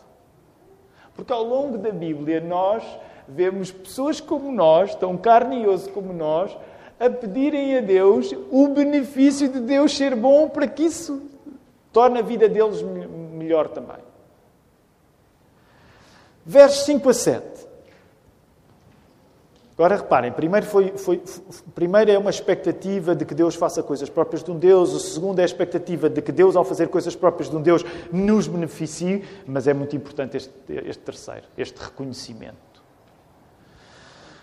Porque 1.15 1.33
ao 1.33 1.45
longo 1.45 1.79
da 1.79 1.91
Bíblia 1.91 2.41
nós 2.41 2.83
vemos 3.29 3.71
pessoas 3.71 4.21
como 4.21 4.53
nós, 4.53 4.95
tão 4.95 5.17
carne 5.17 5.63
e 5.63 5.67
osso 5.67 5.91
como 5.91 6.13
nós, 6.13 6.57
a 6.99 7.11
pedirem 7.11 7.79
a 7.79 7.81
Deus 7.81 8.35
o 8.51 8.69
benefício 8.69 9.49
de 9.49 9.61
Deus 9.61 9.97
ser 9.97 10.15
bom 10.15 10.49
para 10.49 10.67
que 10.67 10.85
isso 10.85 11.23
torne 11.93 12.19
a 12.19 12.23
vida 12.23 12.49
deles 12.49 12.83
melhor 12.83 13.69
também. 13.69 14.03
Versos 16.45 16.85
5 16.85 17.09
a 17.09 17.15
7. 17.15 17.74
Agora 19.77 19.97
reparem, 19.97 20.31
primeiro, 20.31 20.65
foi, 20.67 20.97
foi, 20.97 21.21
primeiro 21.75 22.09
é 22.09 22.17
uma 22.17 22.31
expectativa 22.31 23.13
de 23.13 23.25
que 23.25 23.35
Deus 23.35 23.57
faça 23.57 23.83
coisas 23.83 24.09
próprias 24.09 24.45
de 24.45 24.51
um 24.53 24.57
Deus, 24.57 24.93
o 24.93 25.01
segundo 25.01 25.41
é 25.41 25.43
a 25.43 25.45
expectativa 25.45 26.09
de 26.09 26.23
que 26.23 26.31
Deus, 26.31 26.55
ao 26.55 26.65
fazer 26.65 26.89
coisas 26.89 27.17
próprias 27.17 27.51
de 27.51 27.57
um 27.57 27.61
Deus, 27.61 27.85
nos 28.13 28.47
beneficie, 28.47 29.25
mas 29.45 29.67
é 29.67 29.75
muito 29.75 29.97
importante 29.97 30.37
este, 30.37 30.53
este 30.69 31.03
terceiro, 31.03 31.47
este 31.59 31.77
reconhecimento. 31.83 32.85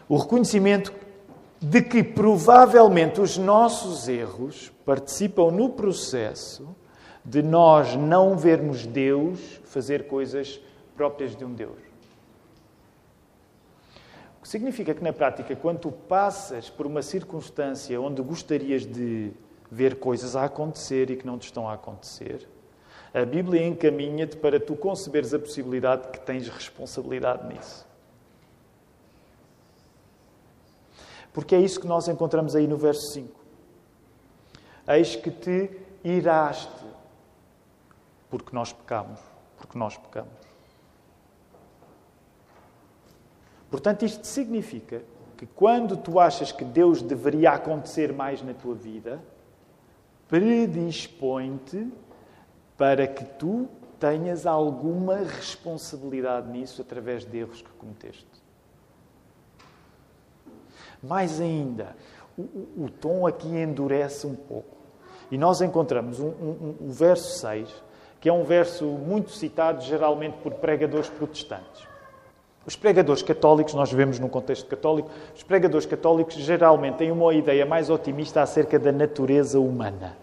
O 0.09 0.17
reconhecimento 0.17 0.91
de 1.61 1.81
que 1.81 2.03
provavelmente 2.03 3.21
os 3.21 3.38
nossos 3.38 4.09
erros 4.09 4.69
participam 4.85 5.50
no 5.50 5.69
processo 5.69 6.75
de 7.23 7.41
nós 7.41 7.95
não 7.95 8.35
vermos 8.35 8.85
Deus 8.85 9.61
fazer 9.63 10.07
coisas 10.07 10.59
próprias 10.97 11.38
de 11.38 11.45
um 11.45 11.53
Deus. 11.53 11.90
Significa 14.51 14.93
que, 14.93 15.01
na 15.01 15.13
prática, 15.13 15.55
quando 15.55 15.79
tu 15.79 15.92
passas 15.94 16.70
por 16.70 16.85
uma 16.85 17.01
circunstância 17.01 18.01
onde 18.01 18.22
gostarias 18.22 18.85
de 18.85 19.31
ver 19.72 19.98
coisas 19.98 20.35
a 20.35 20.44
acontecer 20.44 21.09
e 21.09 21.16
que 21.16 21.25
não 21.25 21.40
te 21.40 21.46
estão 21.46 21.70
a 21.70 21.75
acontecer, 21.75 22.50
a 23.14 23.24
Bíblia 23.24 23.66
encaminha-te 23.66 24.35
para 24.35 24.59
tu 24.59 24.75
conceberes 24.75 25.33
a 25.33 25.40
possibilidade 25.40 26.01
de 26.01 26.09
que 26.09 26.20
tens 26.20 26.50
responsabilidade 26.50 27.48
nisso. 27.48 27.87
Porque 31.31 31.55
é 31.55 31.59
isso 31.61 31.79
que 31.79 31.87
nós 31.87 32.09
encontramos 32.09 32.53
aí 32.53 32.68
no 32.68 32.75
verso 32.75 33.14
5. 33.14 33.40
Eis 34.85 35.16
que 35.16 35.31
te 35.31 35.79
iraste, 36.03 36.85
porque 38.29 38.53
nós 38.53 38.74
pecamos, 38.74 39.22
porque 39.55 39.77
nós 39.77 39.96
pecamos. 39.96 40.50
Portanto, 43.72 44.03
isto 44.03 44.27
significa 44.27 45.01
que 45.38 45.46
quando 45.46 45.96
tu 45.96 46.20
achas 46.20 46.51
que 46.51 46.66
Deus 46.66 47.01
deveria 47.01 47.53
acontecer 47.53 48.12
mais 48.12 48.44
na 48.44 48.53
tua 48.53 48.75
vida, 48.75 49.20
predispõe-te 50.27 51.88
para 52.77 53.07
que 53.07 53.24
tu 53.24 53.68
tenhas 53.98 54.46
alguma 54.46 55.16
responsabilidade 55.18 56.50
nisso 56.50 56.81
através 56.81 57.24
de 57.24 57.38
erros 57.38 57.62
que 57.62 57.72
cometeste. 57.72 58.27
Mais 61.01 61.40
ainda, 61.40 61.96
o, 62.38 62.42
o, 62.42 62.86
o 62.86 62.90
tom 62.90 63.25
aqui 63.25 63.48
endurece 63.48 64.27
um 64.27 64.36
pouco. 64.36 64.77
E 65.31 65.38
nós 65.38 65.62
encontramos 65.62 66.20
um, 66.20 66.27
um, 66.27 66.75
um 66.81 66.92
verso 66.92 67.40
6, 67.40 67.70
que 68.20 68.27
é 68.27 68.34
um 68.34 68.44
verso 68.44 68.86
muito 68.86 69.31
citado 69.31 69.81
geralmente 69.81 70.38
por 70.40 70.55
pregadores 70.55 71.10
protestantes. 71.10 71.90
Os 72.65 72.75
pregadores 72.75 73.24
católicos, 73.24 73.74
nós 73.74 73.91
vemos 73.91 74.19
num 74.19 74.29
contexto 74.29 74.67
católico, 74.67 75.09
os 75.35 75.41
pregadores 75.41 75.85
católicos 75.85 76.35
geralmente 76.35 76.97
têm 76.97 77.11
uma 77.11 77.33
ideia 77.33 77.65
mais 77.65 77.89
otimista 77.89 78.41
acerca 78.41 78.77
da 78.77 78.91
natureza 78.91 79.59
humana. 79.59 80.15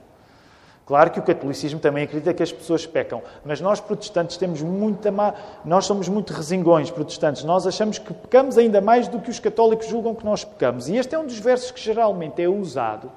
Claro 0.87 1.11
que 1.11 1.18
o 1.18 1.22
catolicismo 1.22 1.79
também 1.79 2.05
acredita 2.05 2.33
que 2.33 2.42
as 2.42 2.51
pessoas 2.51 2.87
pecam, 2.87 3.22
mas 3.44 3.61
nós 3.61 3.79
protestantes 3.79 4.38
temos 4.38 4.62
muita 4.62 5.11
má... 5.11 5.35
nós 5.62 5.85
somos 5.85 6.09
muito 6.09 6.33
resingões 6.33 6.90
protestantes. 6.90 7.44
Nós 7.44 7.66
achamos 7.66 7.98
que 7.98 8.14
pecamos 8.14 8.57
ainda 8.57 8.81
mais 8.81 9.07
do 9.07 9.20
que 9.20 9.29
os 9.29 9.38
católicos 9.38 9.87
julgam 9.87 10.14
que 10.14 10.24
nós 10.24 10.44
pecamos. 10.44 10.88
E 10.88 10.96
este 10.96 11.14
é 11.14 11.18
um 11.18 11.27
dos 11.27 11.38
versos 11.38 11.72
que 11.72 11.81
geralmente 11.81 12.40
é 12.40 12.48
usado 12.48 13.12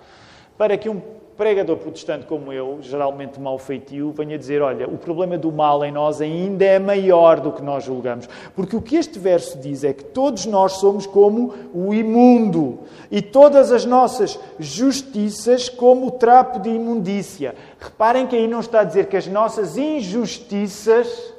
para 0.58 0.78
que 0.78 0.90
um 0.90 1.02
pregador 1.38 1.78
protestante 1.78 2.26
como 2.26 2.52
eu, 2.52 2.80
geralmente 2.82 3.40
mau 3.40 3.58
feitio, 3.58 4.12
venha 4.12 4.38
dizer: 4.38 4.62
olha, 4.62 4.88
o 4.88 4.98
problema 4.98 5.38
do 5.38 5.52
mal 5.52 5.84
em 5.84 5.92
nós 5.92 6.22
ainda 6.22 6.64
é 6.64 6.80
maior 6.80 7.40
do 7.40 7.52
que 7.52 7.62
nós 7.62 7.84
julgamos. 7.84 8.28
Porque 8.56 8.76
o 8.76 8.82
que 8.82 8.96
este 8.96 9.18
verso 9.18 9.58
diz 9.58 9.84
é 9.84 9.94
que 9.94 10.04
todos 10.04 10.46
nós 10.46 10.74
somos 10.74 11.06
como 11.06 11.54
o 11.74 11.94
imundo 11.94 12.80
e 13.10 13.22
todas 13.22 13.72
as 13.72 13.86
nossas 13.86 14.40
justiças 14.60 15.70
como 15.70 16.08
o 16.08 16.12
trapo 16.12 16.60
de 16.60 16.70
imundícia. 16.70 17.56
Reparem 17.80 18.28
que 18.28 18.36
aí 18.36 18.48
não 18.48 18.60
está 18.60 18.82
a 18.82 18.86
dizer 18.86 19.08
que 19.08 19.18
as 19.18 19.28
nossas 19.28 19.78
injustiças 19.78 21.31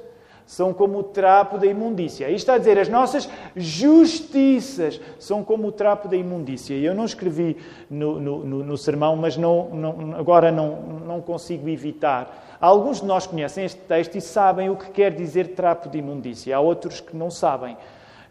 são 0.53 0.75
como 0.75 0.99
o 0.99 1.03
trapo 1.03 1.57
da 1.57 1.65
imundícia. 1.65 2.27
Aí 2.27 2.35
está 2.35 2.53
a 2.57 2.59
dizer, 2.59 2.79
as 2.79 2.87
nossas 2.87 3.27
justiças 3.57 5.01
são 5.19 5.43
como 5.43 5.69
o 5.69 5.73
trapo 5.73 6.09
da 6.09 6.15
imundícia. 6.15 6.75
Eu 6.75 6.95
não 6.95 7.07
escrevi 7.07 7.57
no, 7.89 8.21
no, 8.21 8.45
no, 8.45 8.63
no 8.63 8.77
sermão, 8.77 9.17
mas 9.17 9.35
não, 9.35 9.71
não, 9.71 10.15
agora 10.15 10.53
não, 10.53 10.77
não 11.07 11.23
consigo 11.23 11.67
evitar. 11.71 12.59
Alguns 12.61 13.01
de 13.01 13.07
nós 13.07 13.27
conhecem 13.27 13.65
este 13.65 13.81
texto 13.81 14.15
e 14.17 14.21
sabem 14.21 14.69
o 14.69 14.77
que 14.77 14.91
quer 14.91 15.15
dizer 15.15 15.55
trapo 15.55 15.89
de 15.89 15.97
imundícia. 15.97 16.55
Há 16.55 16.61
outros 16.61 17.01
que 17.01 17.17
não 17.17 17.31
sabem. 17.31 17.75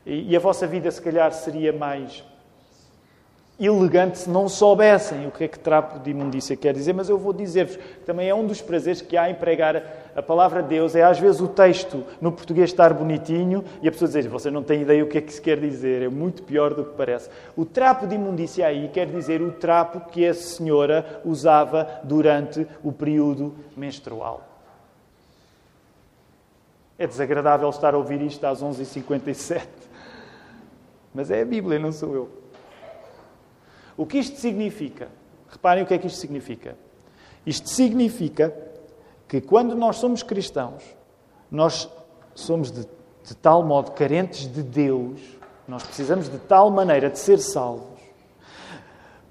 E, 0.05 0.31
e 0.31 0.35
a 0.35 0.39
vossa 0.39 0.67
vida, 0.67 0.91
se 0.91 1.01
calhar, 1.01 1.31
seria 1.31 1.73
mais 1.73 2.23
elegante 3.65 4.17
se 4.17 4.29
não 4.29 4.49
soubessem 4.49 5.27
o 5.27 5.31
que 5.31 5.43
é 5.43 5.47
que 5.47 5.59
trapo 5.59 5.99
de 5.99 6.09
imundícia 6.09 6.55
quer 6.55 6.73
dizer, 6.73 6.93
mas 6.93 7.09
eu 7.09 7.17
vou 7.17 7.31
dizer-vos, 7.31 7.77
também 8.05 8.27
é 8.27 8.33
um 8.33 8.45
dos 8.45 8.61
prazeres 8.61 9.01
que 9.01 9.15
há 9.15 9.29
em 9.29 9.35
pregar 9.35 9.83
a 10.15 10.21
palavra 10.21 10.63
de 10.63 10.69
Deus, 10.69 10.95
é 10.95 11.03
às 11.03 11.19
vezes 11.19 11.39
o 11.41 11.47
texto 11.47 12.03
no 12.19 12.31
português 12.31 12.71
estar 12.71 12.93
bonitinho 12.93 13.63
e 13.81 13.87
a 13.87 13.91
pessoa 13.91 14.07
dizer, 14.07 14.27
você 14.27 14.49
não 14.49 14.63
tem 14.63 14.81
ideia 14.81 15.03
o 15.03 15.07
que 15.07 15.17
é 15.17 15.21
que 15.21 15.31
se 15.31 15.41
quer 15.41 15.59
dizer, 15.59 16.01
é 16.01 16.09
muito 16.09 16.43
pior 16.43 16.73
do 16.73 16.83
que 16.83 16.95
parece. 16.95 17.29
O 17.55 17.63
trapo 17.63 18.07
de 18.07 18.15
imundícia 18.15 18.65
aí 18.65 18.89
quer 18.89 19.05
dizer 19.05 19.41
o 19.41 19.51
trapo 19.51 20.09
que 20.09 20.25
a 20.25 20.33
senhora 20.33 21.21
usava 21.23 22.01
durante 22.03 22.65
o 22.83 22.91
período 22.91 23.53
menstrual. 23.77 24.47
É 26.97 27.05
desagradável 27.05 27.69
estar 27.69 27.93
a 27.93 27.97
ouvir 27.97 28.21
isto 28.21 28.43
às 28.45 28.63
11h57, 28.63 29.61
mas 31.13 31.29
é 31.29 31.41
a 31.41 31.45
Bíblia, 31.45 31.79
não 31.79 31.91
sou 31.91 32.15
eu. 32.15 32.40
O 34.01 34.05
que 34.07 34.17
isto 34.17 34.39
significa? 34.39 35.09
Reparem 35.47 35.83
o 35.83 35.85
que 35.85 35.93
é 35.93 35.97
que 35.99 36.07
isto 36.07 36.17
significa. 36.17 36.75
Isto 37.45 37.69
significa 37.69 38.51
que 39.27 39.39
quando 39.39 39.75
nós 39.75 39.97
somos 39.97 40.23
cristãos, 40.23 40.83
nós 41.51 41.87
somos 42.33 42.71
de, 42.71 42.81
de 43.23 43.35
tal 43.35 43.61
modo 43.61 43.91
carentes 43.91 44.51
de 44.51 44.63
Deus, 44.63 45.21
nós 45.67 45.83
precisamos 45.83 46.27
de 46.27 46.39
tal 46.39 46.71
maneira 46.71 47.11
de 47.11 47.19
ser 47.19 47.37
salvos, 47.37 48.01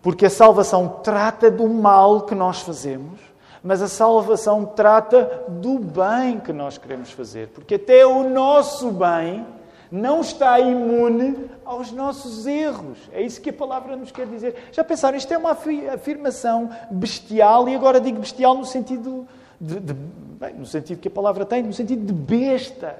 Porque 0.00 0.26
a 0.26 0.30
salvação 0.30 1.00
trata 1.02 1.50
do 1.50 1.66
mal 1.68 2.20
que 2.20 2.37
nós 2.37 2.61
fazemos, 2.61 3.18
mas 3.64 3.83
a 3.83 3.88
salvação 3.88 4.64
trata 4.64 5.46
do 5.48 5.80
bem 5.80 6.38
que 6.38 6.52
nós 6.52 6.78
queremos 6.78 7.11
fazer. 7.11 7.48
Porque 7.48 7.74
até 7.74 8.06
o 8.06 8.22
nosso 8.22 8.92
bem 8.92 9.44
não 9.90 10.20
está 10.20 10.61
imune 10.61 11.50
aos 11.64 11.90
nossos 11.90 12.46
erros. 12.46 12.98
É 13.12 13.20
isso 13.20 13.40
que 13.40 13.50
a 13.50 13.53
palavra 13.53 13.96
nos 13.96 14.12
quer 14.12 14.26
dizer. 14.26 14.55
Já 14.72 14.85
pensaram? 14.85 15.16
Isto 15.16 15.35
é 15.35 15.38
uma 15.38 15.57
afirmação 15.92 16.70
bestial, 16.90 17.68
e 17.68 17.74
agora 17.74 18.00
digo 18.00 18.20
bestial 18.20 18.55
no 18.55 18.64
sentido, 18.64 19.26
de, 19.61 19.81
de, 19.81 19.92
bem, 19.92 20.55
no 20.55 20.66
sentido 20.66 21.00
que 21.00 21.09
a 21.09 21.11
palavra 21.11 21.44
tem, 21.44 21.62
no 21.62 21.72
sentido 21.72 22.05
de 22.05 22.12
besta. 22.12 22.96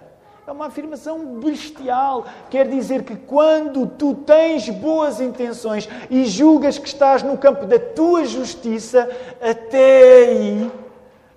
É 0.47 0.53
uma 0.53 0.67
afirmação 0.67 1.39
bestial. 1.39 2.27
Quer 2.51 2.67
dizer 2.67 3.05
que 3.05 3.15
quando 3.15 3.87
tu 3.87 4.15
tens 4.15 4.69
boas 4.69 5.21
intenções 5.21 5.89
e 6.11 6.25
julgas 6.25 6.77
que 6.77 6.89
estás 6.89 7.23
no 7.23 7.39
campo 7.39 7.67
da 7.67 7.79
tua 7.79 8.25
justiça, 8.25 9.09
até 9.41 10.25
aí 10.27 10.71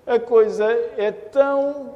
a 0.08 0.20
coisa 0.20 0.66
é 0.98 1.12
tão 1.12 1.92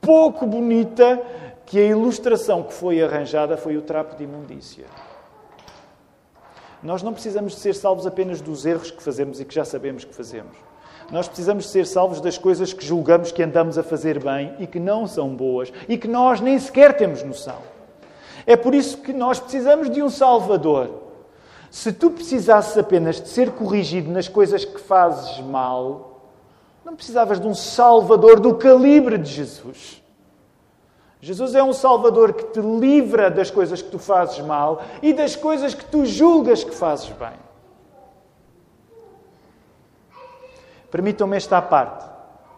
pouco 0.00 0.46
bonita 0.46 1.20
que 1.66 1.78
a 1.78 1.84
ilustração 1.84 2.62
que 2.62 2.72
foi 2.72 3.02
arranjada 3.02 3.56
foi 3.56 3.76
o 3.76 3.82
trapo 3.82 4.16
de 4.16 4.24
imundícia. 4.24 4.86
Nós 6.82 7.02
não 7.02 7.14
precisamos 7.14 7.54
de 7.54 7.60
ser 7.60 7.74
salvos 7.74 8.06
apenas 8.06 8.42
dos 8.42 8.66
erros 8.66 8.90
que 8.90 9.02
fazemos 9.02 9.40
e 9.40 9.44
que 9.44 9.54
já 9.54 9.64
sabemos 9.64 10.04
que 10.04 10.14
fazemos. 10.14 10.54
Nós 11.10 11.26
precisamos 11.26 11.68
ser 11.68 11.86
salvos 11.86 12.20
das 12.20 12.36
coisas 12.36 12.72
que 12.72 12.84
julgamos 12.84 13.32
que 13.32 13.42
andamos 13.42 13.78
a 13.78 13.82
fazer 13.82 14.22
bem 14.22 14.54
e 14.58 14.66
que 14.66 14.78
não 14.78 15.06
são 15.06 15.34
boas 15.34 15.72
e 15.88 15.96
que 15.96 16.08
nós 16.08 16.40
nem 16.40 16.58
sequer 16.58 16.96
temos 16.96 17.22
noção. 17.22 17.58
É 18.46 18.56
por 18.56 18.74
isso 18.74 18.98
que 18.98 19.12
nós 19.12 19.40
precisamos 19.40 19.88
de 19.90 20.02
um 20.02 20.10
Salvador. 20.10 21.02
Se 21.70 21.92
tu 21.92 22.10
precisasses 22.10 22.76
apenas 22.76 23.20
de 23.20 23.28
ser 23.28 23.52
corrigido 23.52 24.10
nas 24.10 24.28
coisas 24.28 24.64
que 24.64 24.78
fazes 24.78 25.40
mal, 25.40 26.30
não 26.84 26.94
precisavas 26.94 27.40
de 27.40 27.48
um 27.48 27.54
Salvador 27.54 28.38
do 28.38 28.54
calibre 28.54 29.16
de 29.16 29.30
Jesus. 29.30 30.03
Jesus 31.24 31.54
é 31.54 31.62
um 31.62 31.72
Salvador 31.72 32.34
que 32.34 32.44
te 32.44 32.60
livra 32.60 33.30
das 33.30 33.50
coisas 33.50 33.80
que 33.80 33.88
tu 33.88 33.98
fazes 33.98 34.44
mal 34.44 34.82
e 35.00 35.14
das 35.14 35.34
coisas 35.34 35.72
que 35.72 35.82
tu 35.82 36.04
julgas 36.04 36.62
que 36.62 36.74
fazes 36.74 37.08
bem. 37.08 37.32
Permitam-me 40.90 41.34
esta 41.34 41.62
parte. 41.62 42.04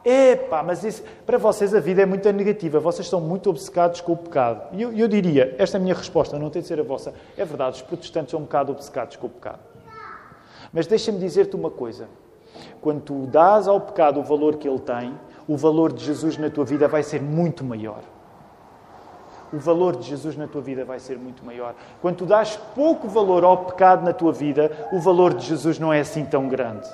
Epá, 0.04 0.64
mas 0.64 0.82
isso, 0.82 1.04
para 1.24 1.38
vocês 1.38 1.76
a 1.76 1.78
vida 1.78 2.02
é 2.02 2.06
muito 2.06 2.28
negativa, 2.32 2.80
vocês 2.80 3.06
são 3.06 3.20
muito 3.20 3.48
obcecados 3.50 4.00
com 4.00 4.14
o 4.14 4.16
pecado. 4.16 4.66
E 4.72 4.82
eu, 4.82 4.92
eu, 4.92 5.06
diria, 5.06 5.54
esta 5.58 5.76
é 5.76 5.78
a 5.78 5.82
minha 5.82 5.94
resposta, 5.94 6.36
não 6.36 6.50
tem 6.50 6.60
de 6.60 6.66
ser 6.66 6.80
a 6.80 6.82
vossa. 6.82 7.14
É 7.36 7.44
verdade, 7.44 7.76
os 7.76 7.82
protestantes 7.82 8.32
são 8.32 8.40
um 8.40 8.44
bocado 8.44 8.72
obcecados 8.72 9.14
com 9.14 9.28
o 9.28 9.30
pecado. 9.30 9.60
Mas 10.72 10.88
deixa-me 10.88 11.20
dizer-te 11.20 11.54
uma 11.54 11.70
coisa. 11.70 12.08
Quando 12.80 13.00
tu 13.00 13.26
dás 13.28 13.68
ao 13.68 13.80
pecado 13.80 14.18
o 14.18 14.24
valor 14.24 14.56
que 14.56 14.68
ele 14.68 14.80
tem, 14.80 15.14
o 15.46 15.56
valor 15.56 15.92
de 15.92 16.04
Jesus 16.04 16.36
na 16.36 16.50
tua 16.50 16.64
vida 16.64 16.88
vai 16.88 17.04
ser 17.04 17.22
muito 17.22 17.62
maior 17.62 18.02
o 19.52 19.58
valor 19.58 19.96
de 19.96 20.08
Jesus 20.08 20.36
na 20.36 20.46
tua 20.46 20.60
vida 20.60 20.84
vai 20.84 20.98
ser 20.98 21.18
muito 21.18 21.44
maior. 21.44 21.74
Quando 22.00 22.16
tu 22.16 22.26
dás 22.26 22.56
pouco 22.74 23.08
valor 23.08 23.44
ao 23.44 23.64
pecado 23.64 24.04
na 24.04 24.12
tua 24.12 24.32
vida, 24.32 24.88
o 24.92 25.00
valor 25.00 25.34
de 25.34 25.46
Jesus 25.46 25.78
não 25.78 25.92
é 25.92 26.00
assim 26.00 26.24
tão 26.24 26.48
grande. 26.48 26.88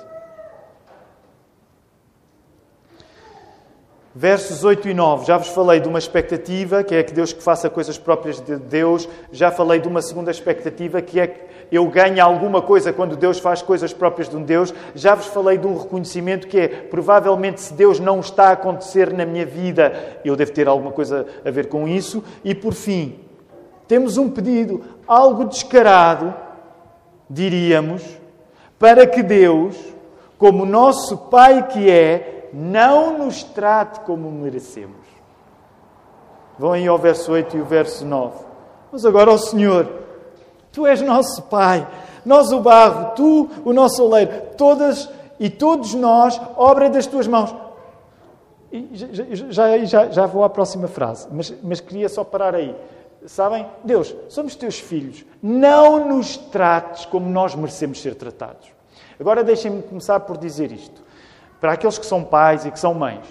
Versos 4.15 4.63
8 4.63 4.89
e 4.89 4.93
9, 4.93 5.25
já 5.25 5.37
vos 5.39 5.47
falei 5.47 5.79
de 5.79 5.87
uma 5.87 5.97
expectativa, 5.97 6.83
que 6.83 6.93
é 6.93 7.01
que 7.01 7.11
Deus 7.11 7.33
que 7.33 7.41
faça 7.41 7.67
coisas 7.67 7.97
próprias 7.97 8.39
de 8.39 8.57
Deus. 8.57 9.09
Já 9.31 9.49
falei 9.49 9.79
de 9.79 9.87
uma 9.87 10.03
segunda 10.03 10.29
expectativa, 10.29 11.01
que 11.01 11.19
é 11.19 11.25
que 11.25 11.39
eu 11.71 11.87
ganho 11.87 12.23
alguma 12.23 12.61
coisa 12.61 12.93
quando 12.93 13.15
Deus 13.15 13.39
faz 13.39 13.63
coisas 13.63 13.91
próprias 13.91 14.29
de 14.29 14.35
um 14.35 14.43
Deus. 14.43 14.71
Já 14.93 15.15
vos 15.15 15.25
falei 15.25 15.57
de 15.57 15.65
um 15.65 15.75
reconhecimento 15.75 16.47
que 16.47 16.59
é, 16.59 16.67
provavelmente, 16.67 17.59
se 17.59 17.73
Deus 17.73 17.99
não 17.99 18.19
está 18.19 18.49
a 18.49 18.51
acontecer 18.51 19.11
na 19.11 19.25
minha 19.25 19.47
vida, 19.47 20.19
eu 20.23 20.35
devo 20.35 20.51
ter 20.51 20.67
alguma 20.67 20.91
coisa 20.91 21.25
a 21.43 21.49
ver 21.49 21.67
com 21.67 21.87
isso. 21.87 22.23
E, 22.43 22.53
por 22.53 22.73
fim, 22.73 23.19
temos 23.87 24.17
um 24.17 24.29
pedido, 24.29 24.83
algo 25.07 25.45
descarado, 25.45 26.35
diríamos, 27.27 28.03
para 28.77 29.07
que 29.07 29.23
Deus, 29.23 29.75
como 30.37 30.67
nosso 30.67 31.17
Pai 31.17 31.67
que 31.67 31.89
é, 31.89 32.42
não 32.53 33.17
nos 33.17 33.43
trate 33.43 34.01
como 34.01 34.31
merecemos. 34.31 34.97
Vão 36.57 36.73
aí 36.73 36.87
ao 36.87 36.99
verso 36.99 37.31
8 37.31 37.57
e 37.57 37.61
o 37.61 37.65
verso 37.65 38.05
9. 38.05 38.45
Mas 38.91 39.03
agora, 39.03 39.31
ó 39.31 39.37
Senhor, 39.37 39.89
Tu 40.71 40.85
és 40.85 41.01
nosso 41.01 41.41
Pai, 41.43 41.87
nós 42.23 42.51
o 42.51 42.59
barro, 42.59 43.15
Tu 43.15 43.49
o 43.65 43.73
nosso 43.73 44.03
oleiro, 44.03 44.31
todas 44.55 45.09
e 45.39 45.49
todos 45.49 45.95
nós, 45.95 46.39
obra 46.55 46.89
das 46.89 47.07
Tuas 47.07 47.27
mãos. 47.27 47.55
E 48.71 48.89
já, 49.49 49.77
já, 49.85 50.09
já 50.09 50.25
vou 50.27 50.43
à 50.43 50.49
próxima 50.49 50.87
frase, 50.87 51.27
mas, 51.31 51.53
mas 51.63 51.79
queria 51.79 52.07
só 52.07 52.23
parar 52.23 52.53
aí. 52.53 52.75
Sabem? 53.25 53.65
Deus, 53.83 54.13
somos 54.29 54.55
teus 54.55 54.77
filhos. 54.79 55.25
Não 55.41 56.07
nos 56.07 56.35
trates 56.35 57.05
como 57.05 57.29
nós 57.29 57.55
merecemos 57.55 58.01
ser 58.01 58.15
tratados. 58.15 58.67
Agora 59.19 59.43
deixem-me 59.43 59.81
começar 59.81 60.19
por 60.19 60.37
dizer 60.37 60.71
isto 60.71 61.03
para 61.63 61.71
aqueles 61.71 61.97
que 61.97 62.05
são 62.05 62.21
pais 62.25 62.65
e 62.65 62.71
que 62.71 62.77
são 62.77 62.93
mães. 62.93 63.23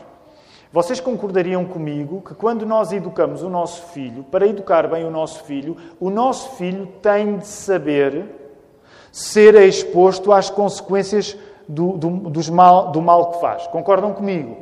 Vocês 0.73 0.99
concordariam 0.99 1.67
comigo 1.67 2.23
que 2.23 2.35
quando 2.35 2.65
nós 2.65 2.91
educamos 2.91 3.43
o 3.43 3.51
nosso 3.51 3.83
filho, 3.89 4.25
para 4.25 4.47
educar 4.47 4.89
bem 4.89 5.05
o 5.05 5.11
nosso 5.11 5.45
filho, 5.45 5.77
o 6.01 6.09
nosso 6.09 6.53
filho 6.53 6.87
tem 7.03 7.37
de 7.37 7.47
saber 7.47 8.25
ser 9.13 9.55
exposto 9.57 10.33
às 10.33 10.49
consequências 10.49 11.37
do, 11.69 11.99
do, 11.99 12.51
mal, 12.51 12.91
do 12.91 13.03
mal 13.03 13.33
que 13.33 13.41
faz. 13.43 13.67
Concordam 13.67 14.15
comigo? 14.15 14.57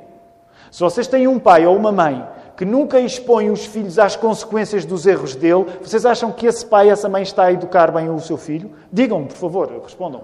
Se 0.68 0.80
vocês 0.80 1.06
têm 1.06 1.28
um 1.28 1.38
pai 1.38 1.64
ou 1.64 1.76
uma 1.76 1.92
mãe 1.92 2.26
que 2.56 2.64
nunca 2.64 2.98
expõe 2.98 3.50
os 3.50 3.66
filhos 3.66 4.00
às 4.00 4.16
consequências 4.16 4.84
dos 4.84 5.06
erros 5.06 5.36
dele, 5.36 5.66
vocês 5.80 6.04
acham 6.04 6.32
que 6.32 6.44
esse 6.44 6.66
pai, 6.66 6.90
essa 6.90 7.08
mãe 7.08 7.22
está 7.22 7.44
a 7.44 7.52
educar 7.52 7.92
bem 7.92 8.10
o 8.10 8.18
seu 8.18 8.36
filho? 8.36 8.72
Digam, 8.92 9.26
por 9.26 9.36
favor, 9.36 9.70
respondam. 9.80 10.22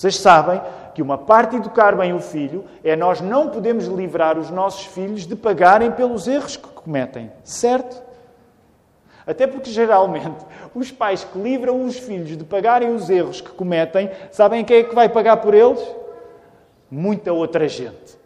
Vocês 0.00 0.16
sabem 0.16 0.60
que 0.94 1.02
uma 1.02 1.16
parte 1.16 1.52
de 1.52 1.56
educar 1.56 1.96
bem 1.96 2.12
o 2.12 2.20
filho 2.20 2.64
é 2.82 2.96
nós 2.96 3.20
não 3.20 3.48
podemos 3.48 3.86
livrar 3.86 4.38
os 4.38 4.50
nossos 4.50 4.86
filhos 4.86 5.26
de 5.26 5.36
pagarem 5.36 5.90
pelos 5.90 6.26
erros 6.26 6.56
que 6.56 6.68
cometem, 6.68 7.30
certo? 7.44 8.02
Até 9.26 9.46
porque, 9.46 9.70
geralmente, 9.70 10.44
os 10.74 10.90
pais 10.90 11.22
que 11.22 11.38
livram 11.38 11.84
os 11.84 11.98
filhos 11.98 12.36
de 12.36 12.44
pagarem 12.44 12.92
os 12.92 13.08
erros 13.08 13.40
que 13.40 13.50
cometem, 13.50 14.10
sabem 14.32 14.64
quem 14.64 14.78
é 14.78 14.82
que 14.82 14.94
vai 14.94 15.08
pagar 15.08 15.36
por 15.36 15.54
eles? 15.54 15.80
Muita 16.90 17.32
outra 17.32 17.68
gente. 17.68 18.18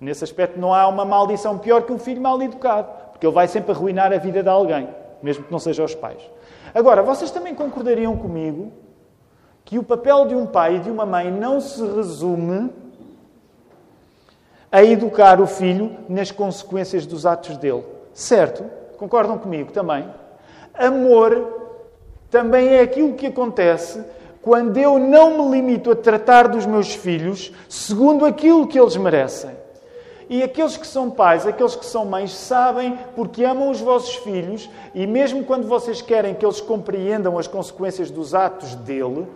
Nesse 0.00 0.24
aspecto, 0.24 0.58
não 0.58 0.74
há 0.74 0.88
uma 0.88 1.04
maldição 1.04 1.58
pior 1.58 1.82
que 1.82 1.92
um 1.92 1.98
filho 1.98 2.20
mal 2.20 2.40
educado, 2.42 2.88
porque 3.12 3.26
ele 3.26 3.34
vai 3.34 3.46
sempre 3.46 3.70
arruinar 3.70 4.12
a 4.12 4.16
vida 4.16 4.42
de 4.42 4.48
alguém, 4.48 4.88
mesmo 5.22 5.44
que 5.44 5.52
não 5.52 5.58
sejam 5.58 5.84
os 5.84 5.94
pais. 5.94 6.20
Agora, 6.74 7.02
vocês 7.02 7.30
também 7.30 7.54
concordariam 7.54 8.16
comigo 8.16 8.72
que 9.70 9.78
o 9.78 9.84
papel 9.84 10.26
de 10.26 10.34
um 10.34 10.46
pai 10.46 10.76
e 10.76 10.80
de 10.80 10.90
uma 10.90 11.06
mãe 11.06 11.30
não 11.30 11.60
se 11.60 11.80
resume 11.80 12.72
a 14.70 14.82
educar 14.82 15.40
o 15.40 15.46
filho 15.46 15.96
nas 16.08 16.32
consequências 16.32 17.06
dos 17.06 17.24
atos 17.24 17.56
dele. 17.56 17.84
Certo? 18.12 18.64
Concordam 18.98 19.38
comigo 19.38 19.70
também? 19.70 20.08
Amor 20.74 21.70
também 22.28 22.66
é 22.70 22.80
aquilo 22.80 23.14
que 23.14 23.28
acontece 23.28 24.04
quando 24.42 24.76
eu 24.76 24.98
não 24.98 25.38
me 25.38 25.56
limito 25.56 25.92
a 25.92 25.94
tratar 25.94 26.48
dos 26.48 26.66
meus 26.66 26.92
filhos 26.92 27.52
segundo 27.68 28.26
aquilo 28.26 28.66
que 28.66 28.76
eles 28.78 28.96
merecem. 28.96 29.52
E 30.28 30.42
aqueles 30.42 30.76
que 30.76 30.86
são 30.86 31.08
pais, 31.08 31.46
aqueles 31.46 31.76
que 31.76 31.86
são 31.86 32.04
mães, 32.04 32.32
sabem 32.32 32.98
porque 33.14 33.44
amam 33.44 33.70
os 33.70 33.80
vossos 33.80 34.16
filhos 34.16 34.68
e 34.92 35.06
mesmo 35.06 35.44
quando 35.44 35.68
vocês 35.68 36.02
querem 36.02 36.34
que 36.34 36.44
eles 36.44 36.60
compreendam 36.60 37.38
as 37.38 37.46
consequências 37.46 38.10
dos 38.10 38.34
atos 38.34 38.74
dele, 38.74 39.28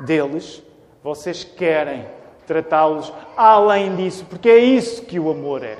deles, 0.00 0.62
vocês 1.02 1.44
querem 1.44 2.06
tratá-los 2.46 3.12
além 3.36 3.94
disso, 3.96 4.24
porque 4.28 4.48
é 4.48 4.58
isso 4.58 5.02
que 5.02 5.18
o 5.18 5.30
amor 5.30 5.62
é. 5.62 5.76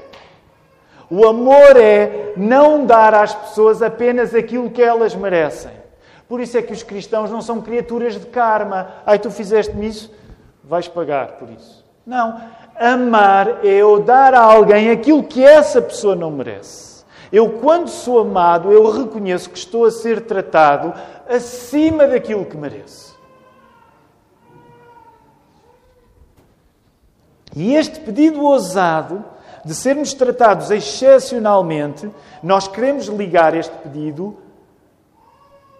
O 1.11 1.26
amor 1.26 1.76
é 1.76 2.35
não 2.37 2.85
dar 2.85 3.14
às 3.14 3.35
pessoas 3.35 3.83
apenas 3.83 4.35
aquilo 4.35 4.68
que 4.68 4.83
elas 4.83 5.14
merecem. 5.14 5.72
Por 6.28 6.40
isso 6.40 6.59
é 6.59 6.62
que 6.62 6.72
os 6.72 6.83
cristãos 6.83 7.31
não 7.31 7.40
são 7.40 7.62
criaturas 7.62 8.20
de 8.20 8.26
karma. 8.26 8.88
Ai, 9.07 9.18
tu 9.18 9.31
fizeste-me 9.31 9.87
isso, 9.87 10.12
vais 10.62 10.87
pagar 10.87 11.33
por 11.33 11.48
isso. 11.48 11.83
Não. 12.07 12.40
Amar 12.78 13.64
é 13.64 13.68
eu 13.68 14.00
dar 14.00 14.35
a 14.35 14.40
alguém 14.40 14.90
aquilo 14.90 15.22
que 15.22 15.42
essa 15.42 15.81
pessoa 15.81 16.14
não 16.14 16.31
merece. 16.31 17.04
Eu, 17.33 17.59
quando 17.61 17.88
sou 17.88 18.20
amado, 18.20 18.70
eu 18.70 18.90
reconheço 18.90 19.50
que 19.50 19.59
estou 19.59 19.85
a 19.85 19.90
ser 19.90 20.22
tratado 20.22 20.94
acima 21.28 22.07
daquilo 22.07 22.44
que 22.44 22.57
mereço. 22.57 23.17
E 27.56 27.74
este 27.74 28.00
pedido 28.00 28.42
ousado 28.42 29.24
de 29.64 29.74
sermos 29.74 30.14
tratados 30.14 30.70
excepcionalmente, 30.70 32.11
nós 32.42 32.68
queremos 32.68 33.06
ligar 33.06 33.56
este 33.56 33.76
pedido 33.78 34.37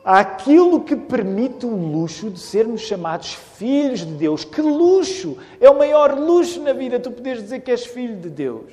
àquilo 0.05 0.81
que 0.81 0.97
permite 0.97 1.67
o 1.67 1.75
luxo 1.75 2.31
de 2.31 2.41
sermos 2.41 2.81
chamados 2.81 3.35
filhos 3.35 4.01
de 4.01 4.13
Deus. 4.13 4.45
Que 4.45 4.63
luxo! 4.63 5.37
É 5.61 5.69
o 5.69 5.79
maior 5.79 6.19
luxo 6.19 6.63
na 6.63 6.73
vida 6.73 6.99
tu 6.99 7.11
poderes 7.11 7.43
dizer 7.43 7.61
que 7.61 7.71
és 7.71 7.85
filho 7.85 8.17
de 8.17 8.31
Deus. 8.31 8.73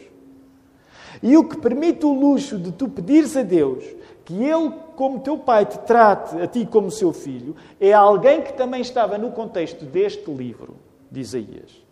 E 1.21 1.36
o 1.38 1.43
que 1.47 1.58
permite 1.58 2.05
o 2.05 2.13
luxo 2.13 2.58
de 2.58 2.71
tu 2.71 2.88
pedires 2.88 3.36
a 3.36 3.41
Deus 3.43 3.84
que 4.25 4.34
Ele, 4.43 4.73
como 4.95 5.19
teu 5.19 5.38
pai, 5.38 5.65
te 5.65 5.77
trate 5.79 6.41
a 6.41 6.47
ti 6.47 6.65
como 6.65 6.89
seu 6.89 7.13
filho, 7.13 7.55
é 7.79 7.93
alguém 7.93 8.41
que 8.41 8.53
também 8.53 8.81
estava 8.81 9.19
no 9.19 9.31
contexto 9.31 9.86
deste 9.86 10.31
livro 10.31 10.77
de 11.12 11.19
Isaías. 11.19 11.85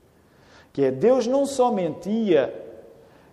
Que 0.73 0.85
é 0.85 0.91
Deus 0.91 1.27
não 1.27 1.45
somente 1.45 2.09
ia 2.09 2.51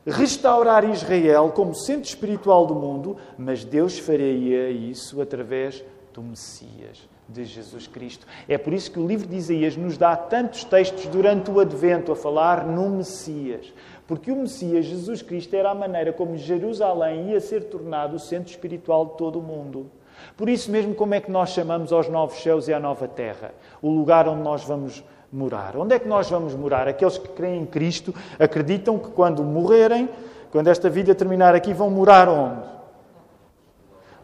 restaurar 0.06 0.84
Israel 0.84 1.50
como 1.54 1.74
centro 1.74 2.08
espiritual 2.08 2.66
do 2.66 2.74
mundo, 2.74 3.16
mas 3.38 3.64
Deus 3.64 3.98
faria 3.98 4.70
isso 4.70 5.20
através 5.22 5.82
do 6.12 6.22
Messias, 6.22 7.08
de 7.26 7.44
Jesus 7.44 7.86
Cristo. 7.86 8.26
É 8.46 8.58
por 8.58 8.74
isso 8.74 8.90
que 8.90 8.98
o 8.98 9.06
livro 9.06 9.26
de 9.26 9.36
Isaías 9.36 9.74
nos 9.74 9.96
dá 9.96 10.14
tantos 10.16 10.64
textos 10.64 11.06
durante 11.06 11.50
o 11.50 11.60
Advento 11.60 12.12
a 12.12 12.16
falar 12.16 12.66
no 12.66 12.90
Messias. 12.90 13.72
Porque 14.06 14.30
o 14.30 14.36
Messias, 14.36 14.84
Jesus 14.84 15.22
Cristo, 15.22 15.54
era 15.54 15.70
a 15.70 15.74
maneira 15.74 16.12
como 16.12 16.36
Jerusalém 16.36 17.30
ia 17.30 17.40
ser 17.40 17.64
tornado 17.64 18.16
o 18.16 18.20
centro 18.20 18.50
espiritual 18.50 19.06
de 19.06 19.16
todo 19.16 19.38
o 19.38 19.42
mundo. 19.42 19.90
Por 20.36 20.48
isso 20.48 20.70
mesmo, 20.70 20.94
como 20.94 21.14
é 21.14 21.20
que 21.20 21.30
nós 21.30 21.50
chamamos 21.50 21.92
aos 21.92 22.08
novos 22.08 22.42
céus 22.42 22.68
e 22.68 22.74
à 22.74 22.80
nova 22.80 23.08
terra? 23.08 23.54
O 23.80 23.88
lugar 23.88 24.28
onde 24.28 24.42
nós 24.42 24.64
vamos 24.64 25.02
morar. 25.32 25.76
Onde 25.76 25.94
é 25.94 25.98
que 25.98 26.08
nós 26.08 26.28
vamos 26.28 26.54
morar? 26.54 26.88
Aqueles 26.88 27.18
que 27.18 27.28
creem 27.28 27.62
em 27.62 27.66
Cristo 27.66 28.14
acreditam 28.38 28.98
que 28.98 29.10
quando 29.10 29.44
morrerem, 29.44 30.08
quando 30.50 30.68
esta 30.68 30.90
vida 30.90 31.14
terminar 31.14 31.54
aqui, 31.54 31.72
vão 31.72 31.90
morar 31.90 32.28
onde? 32.28 32.80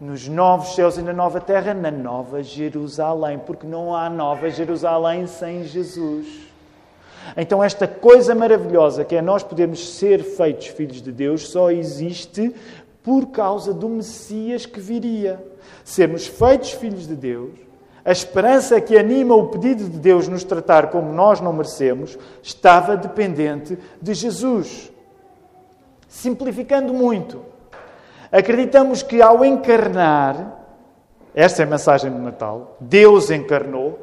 nos 0.00 0.28
novos 0.28 0.74
céus 0.74 0.98
e 0.98 1.02
na 1.02 1.12
nova 1.12 1.40
terra, 1.40 1.72
na 1.72 1.90
nova 1.90 2.42
Jerusalém, 2.42 3.38
porque 3.38 3.66
não 3.66 3.94
há 3.94 4.10
nova 4.10 4.50
Jerusalém 4.50 5.26
sem 5.26 5.64
Jesus. 5.64 6.26
Então, 7.36 7.64
esta 7.64 7.88
coisa 7.88 8.34
maravilhosa 8.34 9.04
que 9.04 9.16
é 9.16 9.22
nós 9.22 9.42
podermos 9.42 9.96
ser 9.96 10.22
feitos 10.22 10.68
filhos 10.68 11.00
de 11.02 11.10
Deus 11.10 11.48
só 11.48 11.70
existe 11.70 12.54
por 13.02 13.28
causa 13.28 13.72
do 13.72 13.88
Messias 13.88 14.66
que 14.66 14.80
viria. 14.80 15.42
Sermos 15.82 16.26
feitos 16.26 16.72
filhos 16.72 17.06
de 17.06 17.16
Deus, 17.16 17.50
a 18.06 18.12
esperança 18.12 18.80
que 18.80 18.96
anima 18.96 19.34
o 19.34 19.48
pedido 19.48 19.84
de 19.84 19.98
Deus 19.98 20.28
nos 20.28 20.44
tratar 20.44 20.90
como 20.90 21.12
nós 21.12 21.40
não 21.40 21.52
merecemos, 21.52 22.16
estava 22.42 22.96
dependente 22.96 23.76
de 24.00 24.14
Jesus. 24.14 24.90
Simplificando 26.08 26.94
muito, 26.94 27.42
Acreditamos 28.30 29.02
que 29.02 29.22
ao 29.22 29.44
encarnar, 29.44 30.64
esta 31.34 31.62
é 31.62 31.64
a 31.64 31.68
mensagem 31.68 32.10
do 32.10 32.18
Natal, 32.18 32.76
Deus 32.80 33.30
encarnou, 33.30 33.98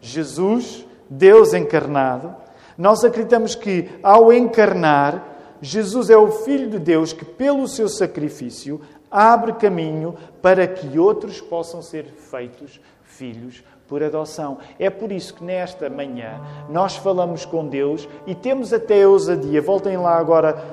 Jesus, 0.00 0.86
Deus 1.08 1.54
encarnado. 1.54 2.34
Nós 2.76 3.04
acreditamos 3.04 3.54
que 3.54 3.88
ao 4.02 4.32
encarnar, 4.32 5.30
Jesus 5.60 6.10
é 6.10 6.16
o 6.16 6.30
Filho 6.30 6.68
de 6.68 6.78
Deus 6.78 7.12
que, 7.12 7.24
pelo 7.24 7.68
seu 7.68 7.88
sacrifício, 7.88 8.80
abre 9.12 9.52
caminho 9.52 10.16
para 10.40 10.66
que 10.66 10.98
outros 10.98 11.40
possam 11.40 11.82
ser 11.82 12.04
feitos 12.04 12.80
filhos 13.04 13.62
por 13.86 14.02
adoção. 14.02 14.56
É 14.78 14.88
por 14.88 15.12
isso 15.12 15.34
que 15.34 15.44
nesta 15.44 15.90
manhã 15.90 16.40
nós 16.70 16.96
falamos 16.96 17.44
com 17.44 17.68
Deus 17.68 18.08
e 18.26 18.34
temos 18.34 18.72
até 18.72 19.02
a 19.02 19.08
ousadia, 19.08 19.60
voltem 19.60 19.98
lá 19.98 20.16
agora 20.16 20.64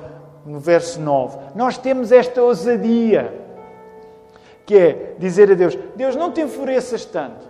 no 0.46 0.58
verso 0.58 0.98
9, 0.98 1.38
nós 1.54 1.76
temos 1.76 2.10
esta 2.10 2.42
ousadia, 2.42 3.30
que 4.64 4.74
é 4.74 5.14
dizer 5.18 5.52
a 5.52 5.54
Deus: 5.54 5.76
Deus, 5.94 6.16
não 6.16 6.32
te 6.32 6.40
enfureças 6.40 7.04
tanto. 7.04 7.46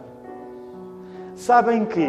Sabem 1.37 1.85
que, 1.85 2.05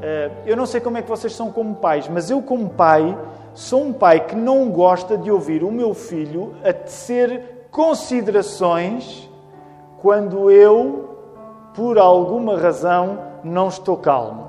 eh, 0.00 0.30
eu 0.46 0.56
não 0.56 0.64
sei 0.64 0.80
como 0.80 0.96
é 0.96 1.02
que 1.02 1.08
vocês 1.08 1.34
são 1.34 1.52
como 1.52 1.76
pais, 1.76 2.08
mas 2.08 2.30
eu, 2.30 2.40
como 2.40 2.70
pai, 2.70 3.16
sou 3.54 3.84
um 3.84 3.92
pai 3.92 4.20
que 4.20 4.34
não 4.34 4.70
gosta 4.70 5.18
de 5.18 5.30
ouvir 5.30 5.62
o 5.62 5.70
meu 5.70 5.92
filho 5.92 6.54
a 6.64 6.72
tecer 6.72 7.55
considerações 7.76 9.28
quando 9.98 10.50
eu, 10.50 11.18
por 11.74 11.98
alguma 11.98 12.58
razão, 12.58 13.18
não 13.44 13.68
estou 13.68 13.98
calmo. 13.98 14.46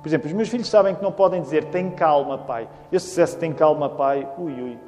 Por 0.00 0.08
exemplo, 0.08 0.28
os 0.28 0.32
meus 0.32 0.48
filhos 0.48 0.70
sabem 0.70 0.94
que 0.94 1.02
não 1.02 1.10
podem 1.10 1.42
dizer 1.42 1.64
tem 1.64 1.90
calma, 1.90 2.38
pai. 2.38 2.68
Eu 2.92 3.00
se 3.00 3.06
dissesse 3.06 3.36
tem 3.36 3.52
calma, 3.52 3.88
pai, 3.88 4.28
ui, 4.38 4.52
ui, 4.52 4.78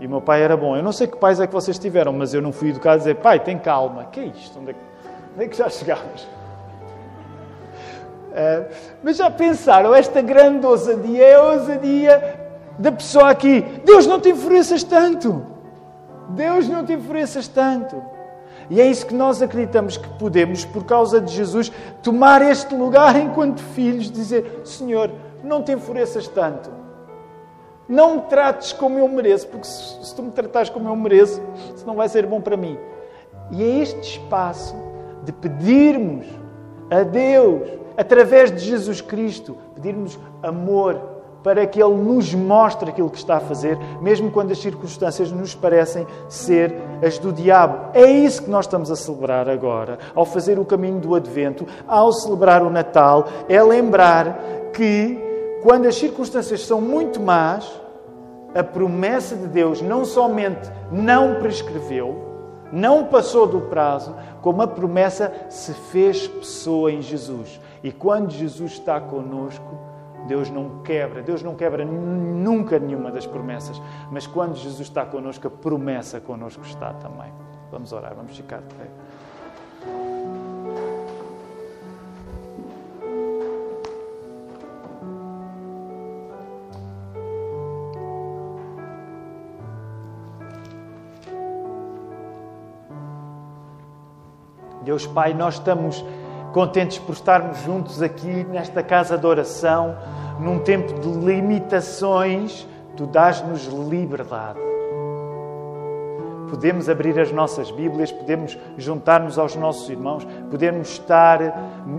e 0.00 0.06
o 0.06 0.10
meu 0.10 0.20
pai 0.20 0.42
era 0.42 0.56
bom. 0.56 0.76
Eu 0.76 0.82
não 0.82 0.90
sei 0.90 1.06
que 1.06 1.16
pais 1.16 1.38
é 1.38 1.46
que 1.46 1.52
vocês 1.52 1.78
tiveram, 1.78 2.12
mas 2.12 2.34
eu 2.34 2.42
não 2.42 2.50
fui 2.50 2.70
educado 2.70 2.96
a 2.96 2.98
dizer, 2.98 3.14
pai, 3.14 3.38
tem 3.38 3.56
calma. 3.56 4.06
Que 4.06 4.18
é 4.18 4.24
isto? 4.24 4.58
Onde 4.58 4.70
é 4.70 4.74
que, 4.74 4.80
onde 5.36 5.44
é 5.44 5.48
que 5.48 5.56
já 5.56 5.70
chegamos? 5.70 6.22
Uh, 8.32 8.66
mas 9.00 9.16
já 9.16 9.30
pensaram, 9.30 9.94
esta 9.94 10.20
grande 10.20 10.66
ousadia 10.66 11.24
é 11.24 11.34
a 11.36 11.42
ousadia 11.44 12.40
da 12.76 12.90
pessoa 12.90 13.30
aqui. 13.30 13.60
Deus 13.84 14.08
não 14.08 14.18
te 14.18 14.30
enfureças 14.30 14.82
tanto. 14.82 15.52
Deus 16.30 16.68
não 16.68 16.84
te 16.84 16.92
enfureças 16.92 17.48
tanto. 17.48 18.02
E 18.70 18.80
é 18.80 18.86
isso 18.86 19.06
que 19.06 19.14
nós 19.14 19.42
acreditamos 19.42 19.96
que 19.96 20.08
podemos, 20.18 20.64
por 20.64 20.84
causa 20.84 21.20
de 21.20 21.32
Jesus, 21.32 21.70
tomar 22.02 22.42
este 22.42 22.74
lugar 22.74 23.16
enquanto 23.16 23.60
filhos, 23.60 24.10
dizer: 24.10 24.62
Senhor, 24.64 25.10
não 25.42 25.62
te 25.62 25.72
enfureças 25.72 26.28
tanto. 26.28 26.70
Não 27.88 28.16
me 28.16 28.22
trates 28.22 28.72
como 28.72 28.98
eu 28.98 29.08
mereço, 29.08 29.48
porque 29.48 29.66
se, 29.66 30.06
se 30.06 30.14
tu 30.14 30.22
me 30.22 30.30
tratares 30.30 30.70
como 30.70 30.88
eu 30.88 30.96
mereço, 30.96 31.42
isso 31.74 31.86
não 31.86 31.96
vai 31.96 32.08
ser 32.08 32.26
bom 32.26 32.40
para 32.40 32.56
mim. 32.56 32.78
E 33.50 33.62
é 33.62 33.78
este 33.80 34.18
espaço 34.18 34.74
de 35.24 35.32
pedirmos 35.32 36.26
a 36.90 37.02
Deus, 37.02 37.68
através 37.96 38.50
de 38.50 38.60
Jesus 38.60 39.00
Cristo, 39.00 39.56
pedirmos 39.74 40.18
amor 40.42 41.11
para 41.42 41.66
que 41.66 41.82
Ele 41.82 41.94
nos 41.94 42.34
mostre 42.34 42.90
aquilo 42.90 43.10
que 43.10 43.18
está 43.18 43.36
a 43.36 43.40
fazer, 43.40 43.78
mesmo 44.00 44.30
quando 44.30 44.52
as 44.52 44.58
circunstâncias 44.58 45.30
nos 45.32 45.54
parecem 45.54 46.06
ser 46.28 46.74
as 47.04 47.18
do 47.18 47.32
diabo. 47.32 47.90
É 47.94 48.04
isso 48.04 48.44
que 48.44 48.50
nós 48.50 48.66
estamos 48.66 48.90
a 48.90 48.96
celebrar 48.96 49.48
agora, 49.48 49.98
ao 50.14 50.24
fazer 50.24 50.58
o 50.58 50.64
caminho 50.64 51.00
do 51.00 51.14
Advento, 51.14 51.66
ao 51.86 52.12
celebrar 52.12 52.62
o 52.62 52.70
Natal, 52.70 53.26
é 53.48 53.62
lembrar 53.62 54.38
que 54.72 55.18
quando 55.62 55.86
as 55.86 55.94
circunstâncias 55.96 56.64
são 56.66 56.80
muito 56.80 57.20
más, 57.20 57.80
a 58.54 58.62
promessa 58.62 59.34
de 59.34 59.46
Deus 59.46 59.80
não 59.80 60.04
somente 60.04 60.70
não 60.90 61.36
prescreveu, 61.36 62.32
não 62.72 63.04
passou 63.04 63.46
do 63.46 63.60
prazo, 63.62 64.14
como 64.40 64.62
a 64.62 64.66
promessa 64.66 65.32
se 65.48 65.72
fez 65.72 66.26
pessoa 66.26 66.90
em 66.90 67.02
Jesus. 67.02 67.60
E 67.82 67.92
quando 67.92 68.30
Jesus 68.30 68.72
está 68.72 69.00
conosco, 69.00 69.81
Deus 70.26 70.50
não 70.50 70.82
quebra, 70.82 71.22
Deus 71.22 71.42
não 71.42 71.54
quebra 71.54 71.84
nunca 71.84 72.78
nenhuma 72.78 73.10
das 73.10 73.26
promessas, 73.26 73.80
mas 74.10 74.26
quando 74.26 74.56
Jesus 74.56 74.80
está 74.80 75.04
conosco, 75.04 75.46
a 75.46 75.50
promessa 75.50 76.20
conosco 76.20 76.62
está 76.64 76.92
também. 76.94 77.32
Vamos 77.70 77.92
orar, 77.92 78.14
vamos 78.14 78.36
ficar 78.36 78.60
de 78.60 78.74
pé. 78.74 78.86
Deus 94.84 95.06
Pai, 95.06 95.32
nós 95.32 95.54
estamos 95.54 96.04
contentes 96.52 96.98
por 96.98 97.14
estarmos 97.14 97.58
juntos 97.62 98.02
aqui 98.02 98.44
nesta 98.44 98.82
casa 98.82 99.16
de 99.16 99.26
oração, 99.26 99.96
num 100.38 100.58
tempo 100.58 100.92
de 101.00 101.08
limitações, 101.08 102.66
tu 102.96 103.06
dás-nos 103.06 103.66
liberdade. 103.66 104.60
Podemos 106.50 106.86
abrir 106.90 107.18
as 107.18 107.32
nossas 107.32 107.70
Bíblias, 107.70 108.12
podemos 108.12 108.58
juntar-nos 108.76 109.38
aos 109.38 109.56
nossos 109.56 109.88
irmãos, 109.88 110.26
podemos 110.50 110.90
estar, 110.90 111.40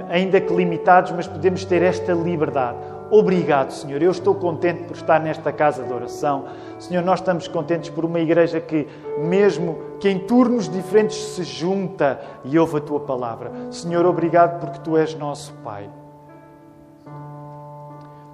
ainda 0.10 0.40
que 0.40 0.54
limitados, 0.54 1.12
mas 1.12 1.26
podemos 1.26 1.66
ter 1.66 1.82
esta 1.82 2.14
liberdade. 2.14 2.78
Obrigado, 3.16 3.70
Senhor. 3.70 4.02
Eu 4.02 4.10
estou 4.10 4.34
contente 4.34 4.86
por 4.86 4.96
estar 4.96 5.20
nesta 5.20 5.52
casa 5.52 5.84
de 5.84 5.94
oração. 5.94 6.46
Senhor, 6.80 7.04
nós 7.04 7.20
estamos 7.20 7.48
contentes 7.48 7.92
por 7.92 8.04
uma 8.04 8.20
igreja 8.20 8.60
que, 8.60 8.88
mesmo 9.20 9.78
que 10.00 10.10
em 10.10 10.18
turnos 10.18 10.68
diferentes, 10.68 11.16
se 11.16 11.44
junta 11.44 12.20
e 12.44 12.58
ouve 12.58 12.78
a 12.78 12.82
tua 12.82 13.02
palavra. 13.02 13.52
Senhor, 13.70 14.04
obrigado 14.08 14.60
porque 14.60 14.80
tu 14.80 14.98
és 14.98 15.14
nosso 15.14 15.54
Pai. 15.64 15.88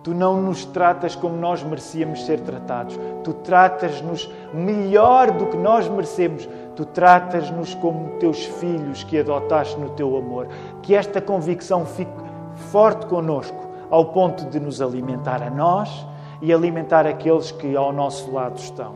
Tu 0.02 0.13
não 0.13 0.42
nos 0.42 0.63
tratas 0.63 1.13
como 1.13 1.36
nós 1.36 1.62
merecíamos 1.62 2.26
ser 2.26 2.39
tratados. 2.39 2.98
Tu 3.26 3.34
tratas-nos 3.34 4.32
melhor 4.54 5.30
do 5.32 5.48
que 5.48 5.58
nós 5.58 5.89
merecemos. 5.89 6.48
Tu 6.78 6.86
tratas-nos 6.86 7.76
como 7.76 8.12
teus 8.12 8.46
filhos 8.46 9.04
que 9.04 9.20
adotaste 9.20 9.78
no 9.78 9.89
teu 9.89 10.15
amor. 10.15 10.48
Que 10.82 10.96
esta 10.96 11.20
convicção 11.20 11.86
fique 11.86 12.30
forte 12.72 13.06
conosco 13.08 13.59
ao 13.89 14.06
ponto 14.06 14.45
de 14.45 14.60
nos 14.60 14.82
alimentar 14.82 15.41
a 15.41 15.49
nós 15.49 16.06
e 16.41 16.54
alimentar 16.54 17.06
aqueles 17.06 17.52
que 17.52 17.75
ao 17.75 17.91
nosso 17.91 18.32
lado 18.32 18.58
estão. 18.58 18.95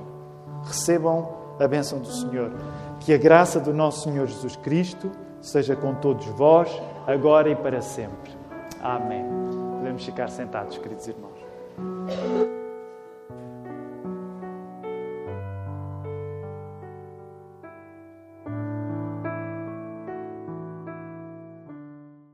Recebam 0.63 1.29
a 1.59 1.67
bênção 1.67 1.99
do 1.99 2.07
Senhor. 2.07 2.51
Que 2.99 3.13
a 3.13 3.17
graça 3.17 3.59
do 3.59 3.73
nosso 3.73 4.03
Senhor 4.03 4.27
Jesus 4.27 4.55
Cristo 4.55 5.11
seja 5.41 5.75
com 5.75 5.93
todos 5.95 6.25
vós, 6.27 6.69
agora 7.05 7.49
e 7.49 7.55
para 7.55 7.81
sempre. 7.81 8.31
Amém. 8.81 9.25
Podemos 9.79 10.05
ficar 10.05 10.29
sentados, 10.29 10.77
queridos 10.77 11.07
irmãos. 11.07 12.62